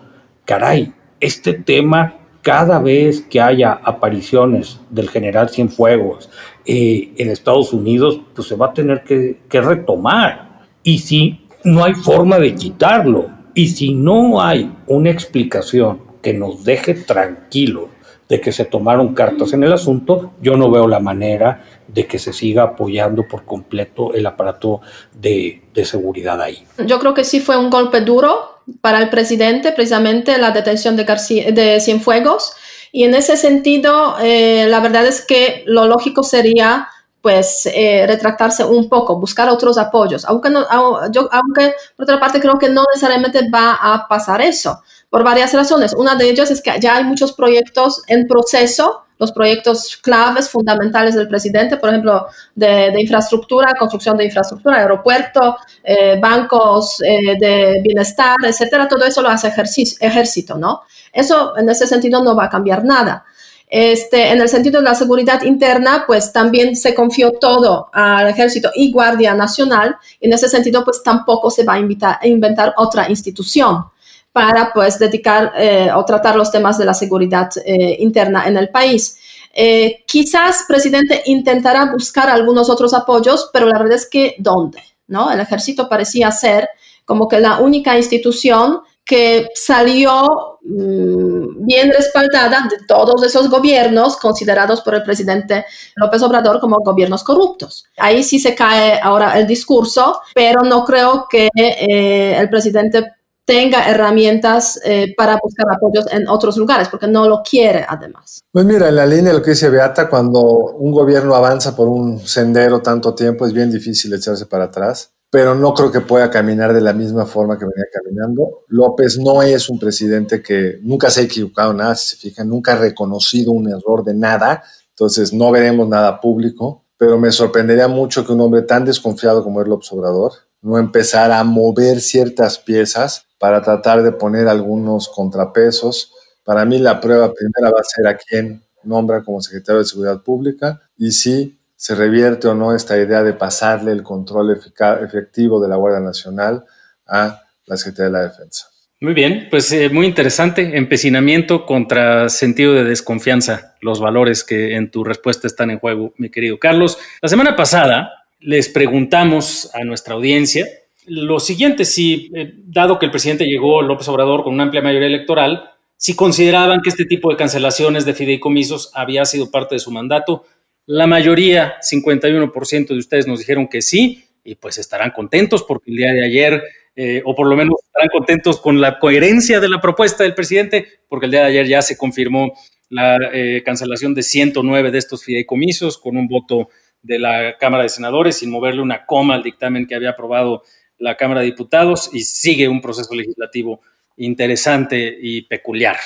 Caray, 0.46 0.94
este 1.20 1.54
tema, 1.54 2.14
cada 2.44 2.78
vez 2.80 3.22
que 3.22 3.40
haya 3.40 3.72
apariciones 3.72 4.80
del 4.90 5.10
general 5.10 5.50
Cienfuegos 5.50 6.30
eh, 6.66 7.14
en 7.18 7.30
Estados 7.30 7.72
Unidos, 7.72 8.20
pues 8.36 8.50
se 8.50 8.56
va 8.56 8.68
a 8.68 8.74
tener 8.74 9.04
que, 9.04 9.40
retomar. 9.50 10.68
Y 10.84 11.00
si 11.00 11.48
no 11.64 11.86
hay 11.86 11.96
forma 11.96 12.38
de 12.38 12.54
quitarlo, 12.54 13.30
y 13.56 13.70
si 13.70 13.94
no 13.94 14.42
hay 14.42 14.70
una 14.88 15.10
explicación 15.10 16.02
que 16.22 16.34
nos 16.34 16.66
deje 16.66 16.96
tranquilo 16.96 17.90
de 18.28 18.42
que 18.42 18.52
se 18.52 18.66
tomaron 18.66 19.14
cartas 19.14 19.54
en 19.54 19.64
el 19.64 19.72
asunto, 19.72 20.34
yo 20.42 20.58
no 20.58 20.70
veo 20.70 20.88
la 20.88 21.00
manera 21.00 21.64
de 21.88 22.08
que 22.08 22.20
se 22.20 22.34
siga 22.34 22.64
apoyando 22.64 23.26
por 23.26 23.46
completo 23.46 24.14
el 24.14 24.26
aparato 24.26 24.82
de, 25.14 25.62
seguridad 25.86 26.42
ahí. 26.42 26.66
Yo 26.86 27.00
creo 27.00 27.14
que 27.14 27.24
sí 27.24 27.40
fue 27.40 27.58
un 27.58 27.70
golpe 27.70 28.02
duro 28.02 28.53
para 28.82 29.00
el 29.00 29.10
presidente, 29.10 29.72
precisamente 29.72 30.38
la 30.38 30.52
detención 30.52 30.96
de, 30.96 31.04
García, 31.04 31.52
de 31.52 31.80
Cienfuegos. 31.80 32.54
Y 32.92 33.04
en 33.04 33.16
ese 33.16 33.38
sentido, 33.38 34.18
eh, 34.22 34.68
la 34.70 34.80
verdad 34.80 35.06
es 35.06 35.26
que 35.26 35.64
lo 35.66 35.86
lógico 35.86 36.24
sería 36.24 36.88
pues 37.22 37.66
eh, 37.74 38.04
retractarse 38.06 38.66
un 38.66 38.90
poco, 38.90 39.18
buscar 39.18 39.48
otros 39.48 39.78
apoyos, 39.78 40.26
aunque, 40.26 40.50
no, 40.50 40.62
yo, 41.10 41.30
aunque 41.32 41.74
por 41.96 42.04
otra 42.04 42.20
parte 42.20 42.42
creo 42.42 42.60
que 42.60 42.68
no 42.68 42.84
necesariamente 42.94 43.50
va 43.50 43.76
a 43.82 44.10
pasar 44.10 44.42
eso 44.42 44.82
por 45.14 45.24
varias 45.24 45.54
razones. 45.54 45.94
Una 45.94 46.16
de 46.16 46.28
ellas 46.28 46.50
es 46.50 46.60
que 46.60 46.72
ya 46.80 46.96
hay 46.96 47.04
muchos 47.04 47.34
proyectos 47.34 48.02
en 48.08 48.26
proceso, 48.28 49.04
los 49.20 49.32
proyectos 49.32 49.96
claves, 49.98 50.50
fundamentales 50.50 51.14
del 51.14 51.28
presidente, 51.28 51.78
por 51.78 51.90
ejemplo, 51.90 52.26
de, 52.56 52.92
infraestructura, 53.00 53.76
construcción 53.78 54.18
de 54.18 54.26
infraestructura, 54.26 54.78
aeropuerto, 54.78 55.58
eh, 55.84 56.18
bancos 56.20 57.00
eh, 57.04 57.38
de 57.40 57.80
bienestar, 57.84 58.38
etcétera. 58.44 58.88
Todo 58.88 59.06
eso 59.06 59.22
lo 59.22 59.30
hace 59.30 59.50
ejército, 59.50 60.58
¿no? 60.58 60.82
Eso 61.14 61.56
en 61.60 61.70
ese 61.70 61.86
sentido 61.86 62.24
no 62.24 62.36
va 62.36 62.46
a 62.46 62.50
cambiar 62.50 62.84
nada. 62.84 63.24
Este, 63.68 64.32
en 64.32 64.42
el 64.42 64.50
sentido 64.50 64.80
de 64.80 64.86
la 64.86 64.96
seguridad 64.96 65.44
interna, 65.44 66.06
pues 66.08 66.34
también 66.34 66.76
se 66.76 66.96
confió 66.96 67.34
todo 67.34 67.92
al 67.94 68.30
ejército 68.30 68.72
y 68.74 68.92
Guardia 68.92 69.36
Nacional. 69.36 69.96
en 70.20 70.34
ese 70.34 70.50
sentido, 70.50 70.84
pues 70.84 71.04
tampoco 71.04 71.52
se 71.52 71.64
va 71.64 71.74
a 71.74 72.28
inventar 72.28 72.74
otra 72.78 73.08
institución 73.12 73.93
para 74.34 74.74
pues 74.74 74.98
dedicar 74.98 75.54
eh, 75.56 75.90
o 75.96 76.04
tratar 76.04 76.36
los 76.36 76.52
temas 76.52 76.78
de 76.80 76.86
la 76.86 76.96
seguridad 76.96 77.50
eh, 77.64 77.98
interna 78.00 78.48
en 78.48 78.58
el 78.58 78.70
país. 78.70 79.18
Eh, 79.54 80.04
quizás 80.08 80.66
presidente 80.68 81.22
intentará 81.28 81.92
buscar 81.92 82.28
algunos 82.30 82.70
otros 82.70 82.96
apoyos, 82.96 83.52
pero 83.54 83.68
la 83.68 83.78
verdad 83.78 83.96
es 83.96 84.10
que 84.10 84.36
¿dónde? 84.40 84.82
¿no? 85.08 85.32
El 85.32 85.40
ejército 85.40 85.88
parecía 85.88 86.32
ser 86.32 86.68
como 87.06 87.28
que 87.28 87.40
la 87.40 87.60
única 87.60 87.96
institución 87.96 88.82
que 89.06 89.50
salió 89.54 90.58
mm, 90.64 91.66
bien 91.66 91.92
respaldada 91.92 92.68
de 92.72 92.78
todos 92.88 93.22
esos 93.22 93.50
gobiernos 93.50 94.18
considerados 94.18 94.82
por 94.82 94.96
el 94.96 95.04
presidente 95.04 95.66
López 95.96 96.24
Obrador 96.24 96.60
como 96.60 96.78
gobiernos 96.78 97.24
corruptos. 97.24 97.86
Ahí 97.98 98.24
sí 98.24 98.40
se 98.40 98.56
cae 98.56 99.00
ahora 99.00 99.38
el 99.38 99.46
discurso, 99.46 100.22
pero 100.34 100.62
no 100.62 100.84
creo 100.86 101.28
que 101.30 101.50
el 101.54 102.50
presidente 102.50 103.12
tenga 103.46 103.90
herramientas 103.90 104.80
eh, 104.86 105.14
para 105.18 105.38
buscar 105.42 105.66
apoyos 105.72 106.06
en 106.12 106.28
otros 106.28 106.58
lugares, 106.58 106.88
porque 106.90 107.08
no 107.08 107.28
lo 107.28 107.42
quiere 107.44 107.86
además. 107.88 108.42
Pues 108.52 108.66
mira, 108.66 108.90
en 108.90 108.96
la 108.96 109.06
línea 109.06 109.32
de 109.32 109.40
lo 109.40 109.44
que 109.44 109.52
dice 109.52 109.70
Beata, 109.70 110.10
cuando 110.10 110.42
un 110.42 110.92
gobierno 110.92 111.36
avanza 111.36 111.76
por 111.76 111.90
un 111.90 112.20
sendero 112.20 112.82
tanto 112.82 113.14
tiempo, 113.14 113.46
es 113.46 113.54
bien 113.54 113.72
difícil 113.72 114.14
echarse 114.14 114.46
para 114.46 114.66
atrás, 114.66 115.12
pero 115.30 115.56
no 115.56 115.74
creo 115.74 115.92
que 115.92 116.02
pueda 116.02 116.30
caminar 116.30 116.74
de 116.74 116.82
la 116.82 116.94
misma 116.94 117.26
forma 117.26 117.58
que 117.58 117.66
venía 117.66 117.86
caminando. 117.92 118.64
López 118.68 119.18
no 119.18 119.42
es 119.42 119.70
un 119.70 119.80
presidente 119.80 120.42
que 120.42 120.80
nunca 120.82 121.10
se 121.10 121.22
ha 121.22 121.24
equivocado 121.24 121.74
nada, 121.74 121.96
si 121.96 122.16
se 122.16 122.18
fijan, 122.18 122.48
nunca 122.48 122.74
ha 122.74 122.78
reconocido 122.78 123.52
un 123.52 123.70
error 123.70 124.04
de 124.04 124.14
nada, 124.14 124.64
entonces 124.90 125.34
no 125.34 125.52
veremos 125.52 125.90
nada 125.90 126.22
público, 126.22 126.86
pero 126.98 127.18
me 127.18 127.32
sorprendería 127.32 127.88
mucho 127.88 128.26
que 128.26 128.32
un 128.32 128.42
hombre 128.42 128.62
tan 128.62 128.86
desconfiado 128.86 129.44
como 129.44 129.62
es 129.62 129.68
López 129.68 129.92
Obrador 129.92 130.32
no 130.64 130.78
empezara 130.78 131.40
a 131.40 131.44
mover 131.44 132.00
ciertas 132.00 132.58
piezas 132.58 133.26
para 133.44 133.62
tratar 133.62 134.02
de 134.04 134.14
poner 134.14 134.48
algunos 134.48 135.10
contrapesos. 135.10 136.14
Para 136.46 136.64
mí 136.64 136.80
la 136.80 137.02
prueba 137.02 137.34
primera 137.34 137.74
va 137.76 137.82
a 137.82 137.84
ser 137.84 138.08
a 138.08 138.16
quién 138.16 138.64
nombra 138.86 139.22
como 139.22 139.42
secretario 139.42 139.80
de 139.80 139.86
Seguridad 139.86 140.22
Pública 140.22 140.80
y 140.98 141.12
si 141.12 141.60
se 141.76 141.94
revierte 141.94 142.48
o 142.48 142.56
no 142.56 142.74
esta 142.74 142.98
idea 142.98 143.22
de 143.22 143.34
pasarle 143.34 143.92
el 143.92 144.02
control 144.02 144.58
efectivo 144.58 145.62
de 145.62 145.68
la 145.68 145.76
Guardia 145.76 146.00
Nacional 146.00 146.64
a 147.06 147.42
la 147.66 147.76
Secretaría 147.76 148.06
de 148.06 148.12
la 148.12 148.30
Defensa. 148.30 148.70
Muy 149.02 149.14
bien, 149.14 149.50
pues 149.52 149.70
eh, 149.74 149.90
muy 149.90 150.06
interesante. 150.06 150.78
Empecinamiento 150.78 151.66
contra 151.66 152.30
sentido 152.30 152.74
de 152.74 152.86
desconfianza, 152.86 153.76
los 153.82 154.00
valores 154.00 154.46
que 154.46 154.78
en 154.78 154.90
tu 154.90 155.04
respuesta 155.04 155.48
están 155.48 155.70
en 155.70 155.80
juego, 155.80 156.14
mi 156.16 156.30
querido 156.30 156.60
Carlos. 156.60 156.98
La 157.22 157.28
semana 157.28 157.58
pasada 157.58 158.10
les 158.40 158.70
preguntamos 158.70 159.70
a 159.74 159.84
nuestra 159.84 160.14
audiencia 160.14 160.66
lo 161.08 161.40
siguiente, 161.40 161.86
si, 161.86 162.32
eh, 162.36 162.54
dado 162.66 163.00
que 163.00 163.06
el 163.06 163.12
presidente 163.12 163.46
llegó, 163.46 163.82
López 163.82 164.08
Obrador, 164.08 164.44
con 164.44 164.54
una 164.54 164.64
amplia 164.64 164.82
mayoría 164.82 165.08
electoral, 165.08 165.72
si 165.98 166.16
consideraban 166.16 166.82
que 166.82 166.90
este 166.90 167.06
tipo 167.06 167.30
de 167.30 167.38
cancelaciones 167.38 168.06
de 168.06 168.14
fideicomisos 168.14 168.92
había 168.94 169.26
sido 169.26 169.52
parte 169.52 169.76
de 169.76 169.80
su 169.80 169.92
mandato, 169.92 170.46
la 170.86 171.08
mayoría, 171.08 171.76
51% 171.82 172.88
de 172.88 172.98
ustedes 172.98 173.26
nos 173.26 173.40
dijeron 173.40 173.68
que 173.68 173.82
sí, 173.82 174.26
y 174.44 174.56
pues 174.56 174.78
estarán 174.78 175.12
contentos 175.12 175.64
porque 175.64 175.92
el 175.92 175.98
día 175.98 176.12
de 176.12 176.26
ayer, 176.26 176.64
eh, 176.96 177.22
o 177.26 177.34
por 177.34 177.48
lo 177.48 177.56
menos 177.56 177.76
estarán 177.86 178.10
contentos 178.10 178.60
con 178.60 178.82
la 178.82 179.00
coherencia 179.00 179.60
de 179.62 179.70
la 179.70 179.80
propuesta 179.80 180.24
del 180.24 180.36
presidente, 180.36 180.88
porque 181.08 181.28
el 181.28 181.32
día 181.32 181.42
de 181.42 181.48
ayer 181.48 181.68
ya 181.68 181.82
se 181.82 181.98
confirmó 181.98 182.54
la 182.90 183.18
eh, 183.34 183.64
cancelación 183.66 184.14
de 184.14 184.24
109 184.24 184.92
de 184.92 184.98
estos 184.98 185.24
fideicomisos 185.24 185.98
con 185.98 186.18
un 186.18 186.28
voto 186.28 186.70
de 187.02 187.20
la 187.20 187.58
Cámara 187.58 187.84
de 187.84 187.90
Senadores 187.90 188.38
sin 188.38 188.50
moverle 188.50 188.82
una 188.82 189.06
coma 189.06 189.36
al 189.36 189.44
dictamen 189.44 189.88
que 189.88 189.96
había 189.96 190.12
aprobado 190.12 190.64
la 191.04 191.18
Cámara 191.18 191.42
de 191.42 191.48
Diputados 191.48 192.10
y 192.14 192.22
sigue 192.24 192.70
un 192.70 192.82
proceso 192.82 193.14
legislativo 193.14 193.82
interesante 194.18 195.18
y 195.22 195.42
peculiar. 195.44 195.98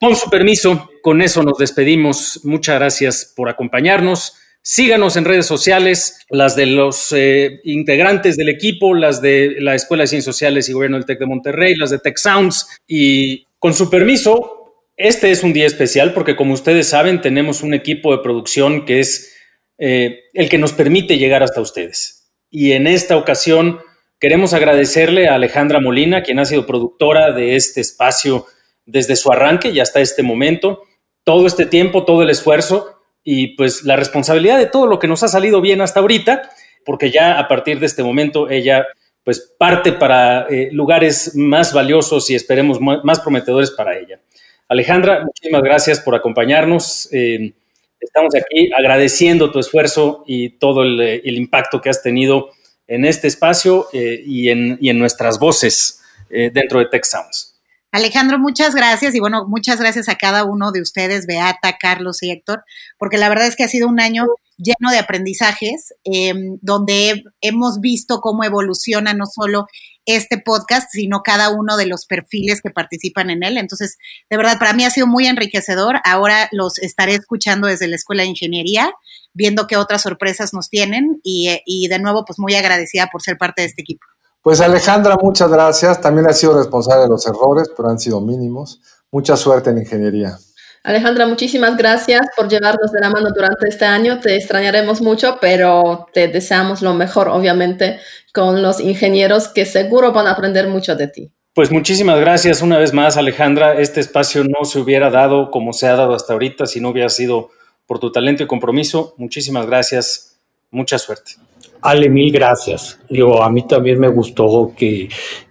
Con 0.00 0.16
su 0.16 0.30
permiso, 0.30 0.90
con 1.02 1.22
eso 1.22 1.42
nos 1.42 1.58
despedimos. 1.58 2.40
Muchas 2.44 2.76
gracias 2.76 3.32
por 3.36 3.48
acompañarnos. 3.48 4.36
Síganos 4.62 5.16
en 5.16 5.24
redes 5.24 5.46
sociales, 5.46 6.24
las 6.30 6.56
de 6.56 6.66
los 6.66 7.12
eh, 7.12 7.60
integrantes 7.64 8.36
del 8.36 8.48
equipo, 8.48 8.94
las 8.94 9.20
de 9.20 9.56
la 9.58 9.74
Escuela 9.74 10.04
de 10.04 10.08
Ciencias 10.08 10.34
Sociales 10.34 10.68
y 10.68 10.72
Gobierno 10.72 10.96
del 10.96 11.06
TEC 11.06 11.18
de 11.18 11.26
Monterrey, 11.26 11.74
las 11.76 11.90
de 11.90 11.98
Tech 11.98 12.16
Sounds. 12.16 12.68
Y 12.86 13.46
con 13.58 13.74
su 13.74 13.90
permiso, 13.90 14.86
este 14.96 15.30
es 15.30 15.42
un 15.42 15.52
día 15.52 15.66
especial 15.66 16.14
porque 16.14 16.36
como 16.36 16.54
ustedes 16.54 16.88
saben, 16.88 17.20
tenemos 17.20 17.62
un 17.62 17.74
equipo 17.74 18.16
de 18.16 18.22
producción 18.22 18.86
que 18.86 19.00
es 19.00 19.34
eh, 19.78 20.20
el 20.32 20.48
que 20.48 20.58
nos 20.58 20.72
permite 20.72 21.18
llegar 21.18 21.42
hasta 21.42 21.60
ustedes. 21.60 22.32
Y 22.50 22.72
en 22.72 22.86
esta 22.86 23.16
ocasión 23.16 23.80
Queremos 24.22 24.54
agradecerle 24.54 25.26
a 25.26 25.34
Alejandra 25.34 25.80
Molina, 25.80 26.22
quien 26.22 26.38
ha 26.38 26.44
sido 26.44 26.64
productora 26.64 27.32
de 27.32 27.56
este 27.56 27.80
espacio 27.80 28.46
desde 28.86 29.16
su 29.16 29.32
arranque 29.32 29.70
y 29.70 29.80
hasta 29.80 29.98
este 29.98 30.22
momento, 30.22 30.84
todo 31.24 31.44
este 31.44 31.66
tiempo, 31.66 32.04
todo 32.04 32.22
el 32.22 32.30
esfuerzo 32.30 33.00
y 33.24 33.56
pues 33.56 33.82
la 33.82 33.96
responsabilidad 33.96 34.58
de 34.58 34.66
todo 34.66 34.86
lo 34.86 35.00
que 35.00 35.08
nos 35.08 35.24
ha 35.24 35.28
salido 35.28 35.60
bien 35.60 35.80
hasta 35.80 35.98
ahorita, 35.98 36.50
porque 36.84 37.10
ya 37.10 37.36
a 37.36 37.48
partir 37.48 37.80
de 37.80 37.86
este 37.86 38.04
momento 38.04 38.48
ella 38.48 38.86
pues 39.24 39.40
parte 39.58 39.90
para 39.90 40.46
eh, 40.48 40.68
lugares 40.70 41.34
más 41.34 41.72
valiosos 41.72 42.30
y 42.30 42.36
esperemos 42.36 42.78
más 42.80 43.18
prometedores 43.18 43.72
para 43.72 43.98
ella. 43.98 44.20
Alejandra, 44.68 45.24
muchísimas 45.24 45.62
gracias 45.62 45.98
por 45.98 46.14
acompañarnos. 46.14 47.12
Eh, 47.12 47.54
estamos 47.98 48.36
aquí 48.36 48.70
agradeciendo 48.72 49.50
tu 49.50 49.58
esfuerzo 49.58 50.22
y 50.28 50.50
todo 50.58 50.84
el, 50.84 51.36
impacto 51.36 51.80
que 51.80 51.90
has 51.90 52.04
tenido 52.04 52.50
en 52.92 53.06
este 53.06 53.26
espacio 53.26 53.88
eh, 53.94 54.22
y, 54.26 54.50
en, 54.50 54.76
y, 54.78 54.90
en, 54.90 54.98
nuestras 54.98 55.38
voces 55.38 56.02
eh, 56.28 56.50
dentro 56.52 56.78
de 56.78 56.86
Tech 56.86 57.04
Sounds. 57.04 57.51
Alejandro, 57.92 58.38
muchas 58.38 58.74
gracias 58.74 59.14
y 59.14 59.20
bueno, 59.20 59.46
muchas 59.46 59.78
gracias 59.78 60.08
a 60.08 60.14
cada 60.14 60.44
uno 60.44 60.72
de 60.72 60.80
ustedes, 60.80 61.26
Beata, 61.26 61.76
Carlos 61.78 62.22
y 62.22 62.30
Héctor, 62.30 62.64
porque 62.98 63.18
la 63.18 63.28
verdad 63.28 63.46
es 63.46 63.54
que 63.54 63.64
ha 63.64 63.68
sido 63.68 63.86
un 63.86 64.00
año 64.00 64.24
lleno 64.56 64.90
de 64.90 64.98
aprendizajes, 64.98 65.92
em, 66.04 66.58
donde 66.62 67.22
hemos 67.42 67.80
visto 67.80 68.20
cómo 68.22 68.44
evoluciona 68.44 69.12
no 69.12 69.26
solo 69.26 69.66
este 70.06 70.38
podcast, 70.38 70.88
sino 70.90 71.20
cada 71.22 71.50
uno 71.50 71.76
de 71.76 71.84
los 71.84 72.06
perfiles 72.06 72.62
que 72.62 72.70
participan 72.70 73.28
en 73.28 73.42
él. 73.42 73.58
Entonces, 73.58 73.98
de 74.30 74.38
verdad, 74.38 74.58
para 74.58 74.72
mí 74.72 74.84
ha 74.84 74.90
sido 74.90 75.06
muy 75.06 75.26
enriquecedor. 75.26 76.00
Ahora 76.04 76.48
los 76.50 76.78
estaré 76.78 77.14
escuchando 77.14 77.68
desde 77.68 77.88
la 77.88 77.96
Escuela 77.96 78.22
de 78.22 78.30
Ingeniería, 78.30 78.90
viendo 79.34 79.66
qué 79.66 79.76
otras 79.76 80.00
sorpresas 80.00 80.54
nos 80.54 80.70
tienen 80.70 81.20
y, 81.22 81.60
y 81.66 81.88
de 81.88 81.98
nuevo, 81.98 82.24
pues 82.24 82.38
muy 82.38 82.54
agradecida 82.54 83.08
por 83.12 83.20
ser 83.20 83.36
parte 83.36 83.60
de 83.62 83.68
este 83.68 83.82
equipo. 83.82 84.06
Pues 84.42 84.60
Alejandra, 84.60 85.16
muchas 85.22 85.50
gracias. 85.50 86.00
También 86.00 86.26
ha 86.28 86.32
sido 86.32 86.58
responsable 86.58 87.04
de 87.04 87.08
los 87.08 87.24
errores, 87.26 87.70
pero 87.76 87.88
han 87.88 87.98
sido 87.98 88.20
mínimos. 88.20 88.80
Mucha 89.12 89.36
suerte 89.36 89.70
en 89.70 89.78
ingeniería. 89.78 90.36
Alejandra, 90.82 91.26
muchísimas 91.26 91.76
gracias 91.76 92.22
por 92.36 92.48
llevarnos 92.48 92.90
de 92.90 93.00
la 93.00 93.08
mano 93.08 93.28
durante 93.32 93.68
este 93.68 93.84
año. 93.84 94.18
Te 94.18 94.34
extrañaremos 94.34 95.00
mucho, 95.00 95.38
pero 95.40 96.08
te 96.12 96.26
deseamos 96.26 96.82
lo 96.82 96.92
mejor, 96.92 97.28
obviamente, 97.28 98.00
con 98.34 98.62
los 98.62 98.80
ingenieros 98.80 99.46
que 99.46 99.64
seguro 99.64 100.12
van 100.12 100.26
a 100.26 100.32
aprender 100.32 100.66
mucho 100.66 100.96
de 100.96 101.06
ti. 101.06 101.32
Pues 101.54 101.70
muchísimas 101.70 102.18
gracias 102.18 102.62
una 102.62 102.78
vez 102.78 102.92
más, 102.92 103.16
Alejandra. 103.16 103.78
Este 103.78 104.00
espacio 104.00 104.42
no 104.42 104.64
se 104.64 104.80
hubiera 104.80 105.10
dado 105.10 105.52
como 105.52 105.72
se 105.72 105.86
ha 105.86 105.94
dado 105.94 106.14
hasta 106.14 106.32
ahorita 106.32 106.66
si 106.66 106.80
no 106.80 106.88
hubiera 106.88 107.10
sido 107.10 107.50
por 107.86 108.00
tu 108.00 108.10
talento 108.10 108.42
y 108.42 108.46
compromiso. 108.48 109.14
Muchísimas 109.18 109.66
gracias. 109.66 110.36
Mucha 110.70 110.98
suerte. 110.98 111.34
Ale, 111.82 112.08
mil 112.08 112.32
gracias. 112.32 113.00
Digo, 113.10 113.42
a 113.42 113.50
mí 113.50 113.66
también 113.66 113.98
me 113.98 114.08
gustó 114.08 114.72
que 114.76 115.08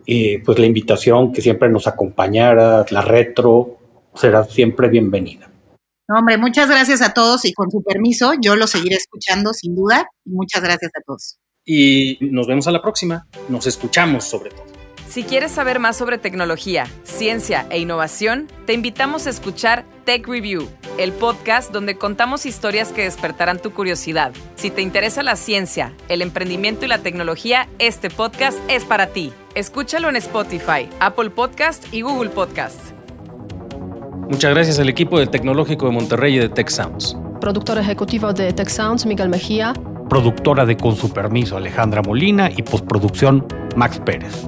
eh, 0.08 0.42
pues 0.46 0.58
la 0.58 0.66
invitación, 0.66 1.34
que 1.34 1.42
siempre 1.42 1.70
nos 1.70 1.88
acompañara, 1.88 2.86
la 2.90 3.02
retro, 3.02 3.78
será 4.16 4.44
siempre 4.46 4.88
bienvenida. 4.88 5.50
hombre, 6.08 6.38
muchas 6.38 6.70
gracias 6.70 7.02
a 7.02 7.14
todos 7.14 7.46
y 7.46 7.54
con 7.54 7.70
su 7.70 7.84
permiso, 7.84 8.34
yo 8.42 8.56
lo 8.56 8.68
seguiré 8.68 8.96
escuchando 8.96 9.54
sin 9.54 9.76
duda. 9.76 10.08
Muchas 10.26 10.64
gracias 10.64 10.92
a 10.98 11.02
todos. 11.06 11.38
Y 11.66 12.18
nos 12.22 12.48
vemos 12.48 12.66
a 12.68 12.72
la 12.72 12.82
próxima. 12.82 13.28
Nos 13.50 13.68
escuchamos 13.68 14.24
sobre 14.24 14.52
todo. 14.52 14.71
Si 15.12 15.24
quieres 15.24 15.52
saber 15.52 15.80
más 15.80 15.98
sobre 15.98 16.18
tecnología, 16.18 16.88
ciencia 17.04 17.66
e 17.70 17.80
innovación, 17.80 18.48
te 18.66 18.72
invitamos 18.72 19.28
a 19.28 19.30
escuchar 19.30 19.84
Tech 20.06 20.26
Review, 20.26 20.70
el 20.98 21.12
podcast 21.12 21.74
donde 21.74 21.98
contamos 21.98 22.46
historias 22.46 22.94
que 22.94 23.02
despertarán 23.02 23.60
tu 23.60 23.72
curiosidad. 23.72 24.32
Si 24.56 24.72
te 24.72 24.82
interesa 24.82 25.22
la 25.22 25.36
ciencia, 25.36 25.92
el 26.08 26.22
emprendimiento 26.22 26.86
y 26.86 26.88
la 26.88 27.00
tecnología, 27.00 27.68
este 27.78 28.10
podcast 28.10 28.58
es 28.70 28.86
para 28.86 29.08
ti. 29.08 29.34
Escúchalo 29.54 30.08
en 30.08 30.16
Spotify, 30.16 30.88
Apple 31.02 31.32
Podcast 31.32 31.94
y 31.94 32.04
Google 32.04 32.30
Podcast. 32.30 32.80
Muchas 34.30 34.52
gracias 34.52 34.80
al 34.80 34.88
equipo 34.88 35.20
del 35.20 35.30
Tecnológico 35.30 35.88
de 35.88 35.92
Monterrey 35.92 36.38
y 36.38 36.40
de 36.40 36.48
Tech 36.48 36.70
Sounds. 36.70 37.18
Productor 37.42 37.80
ejecutivo 37.80 38.32
de 38.32 38.54
Tech 38.54 38.70
Sounds, 38.70 39.06
Miguel 39.06 39.28
Mejía. 39.28 39.74
Productora 40.08 40.66
de 40.66 40.78
Con 40.78 40.96
su 40.96 41.12
permiso, 41.12 41.58
Alejandra 41.58 42.02
Molina. 42.02 42.50
Y 42.50 42.62
postproducción, 42.62 43.46
Max 43.76 44.00
Pérez. 44.06 44.48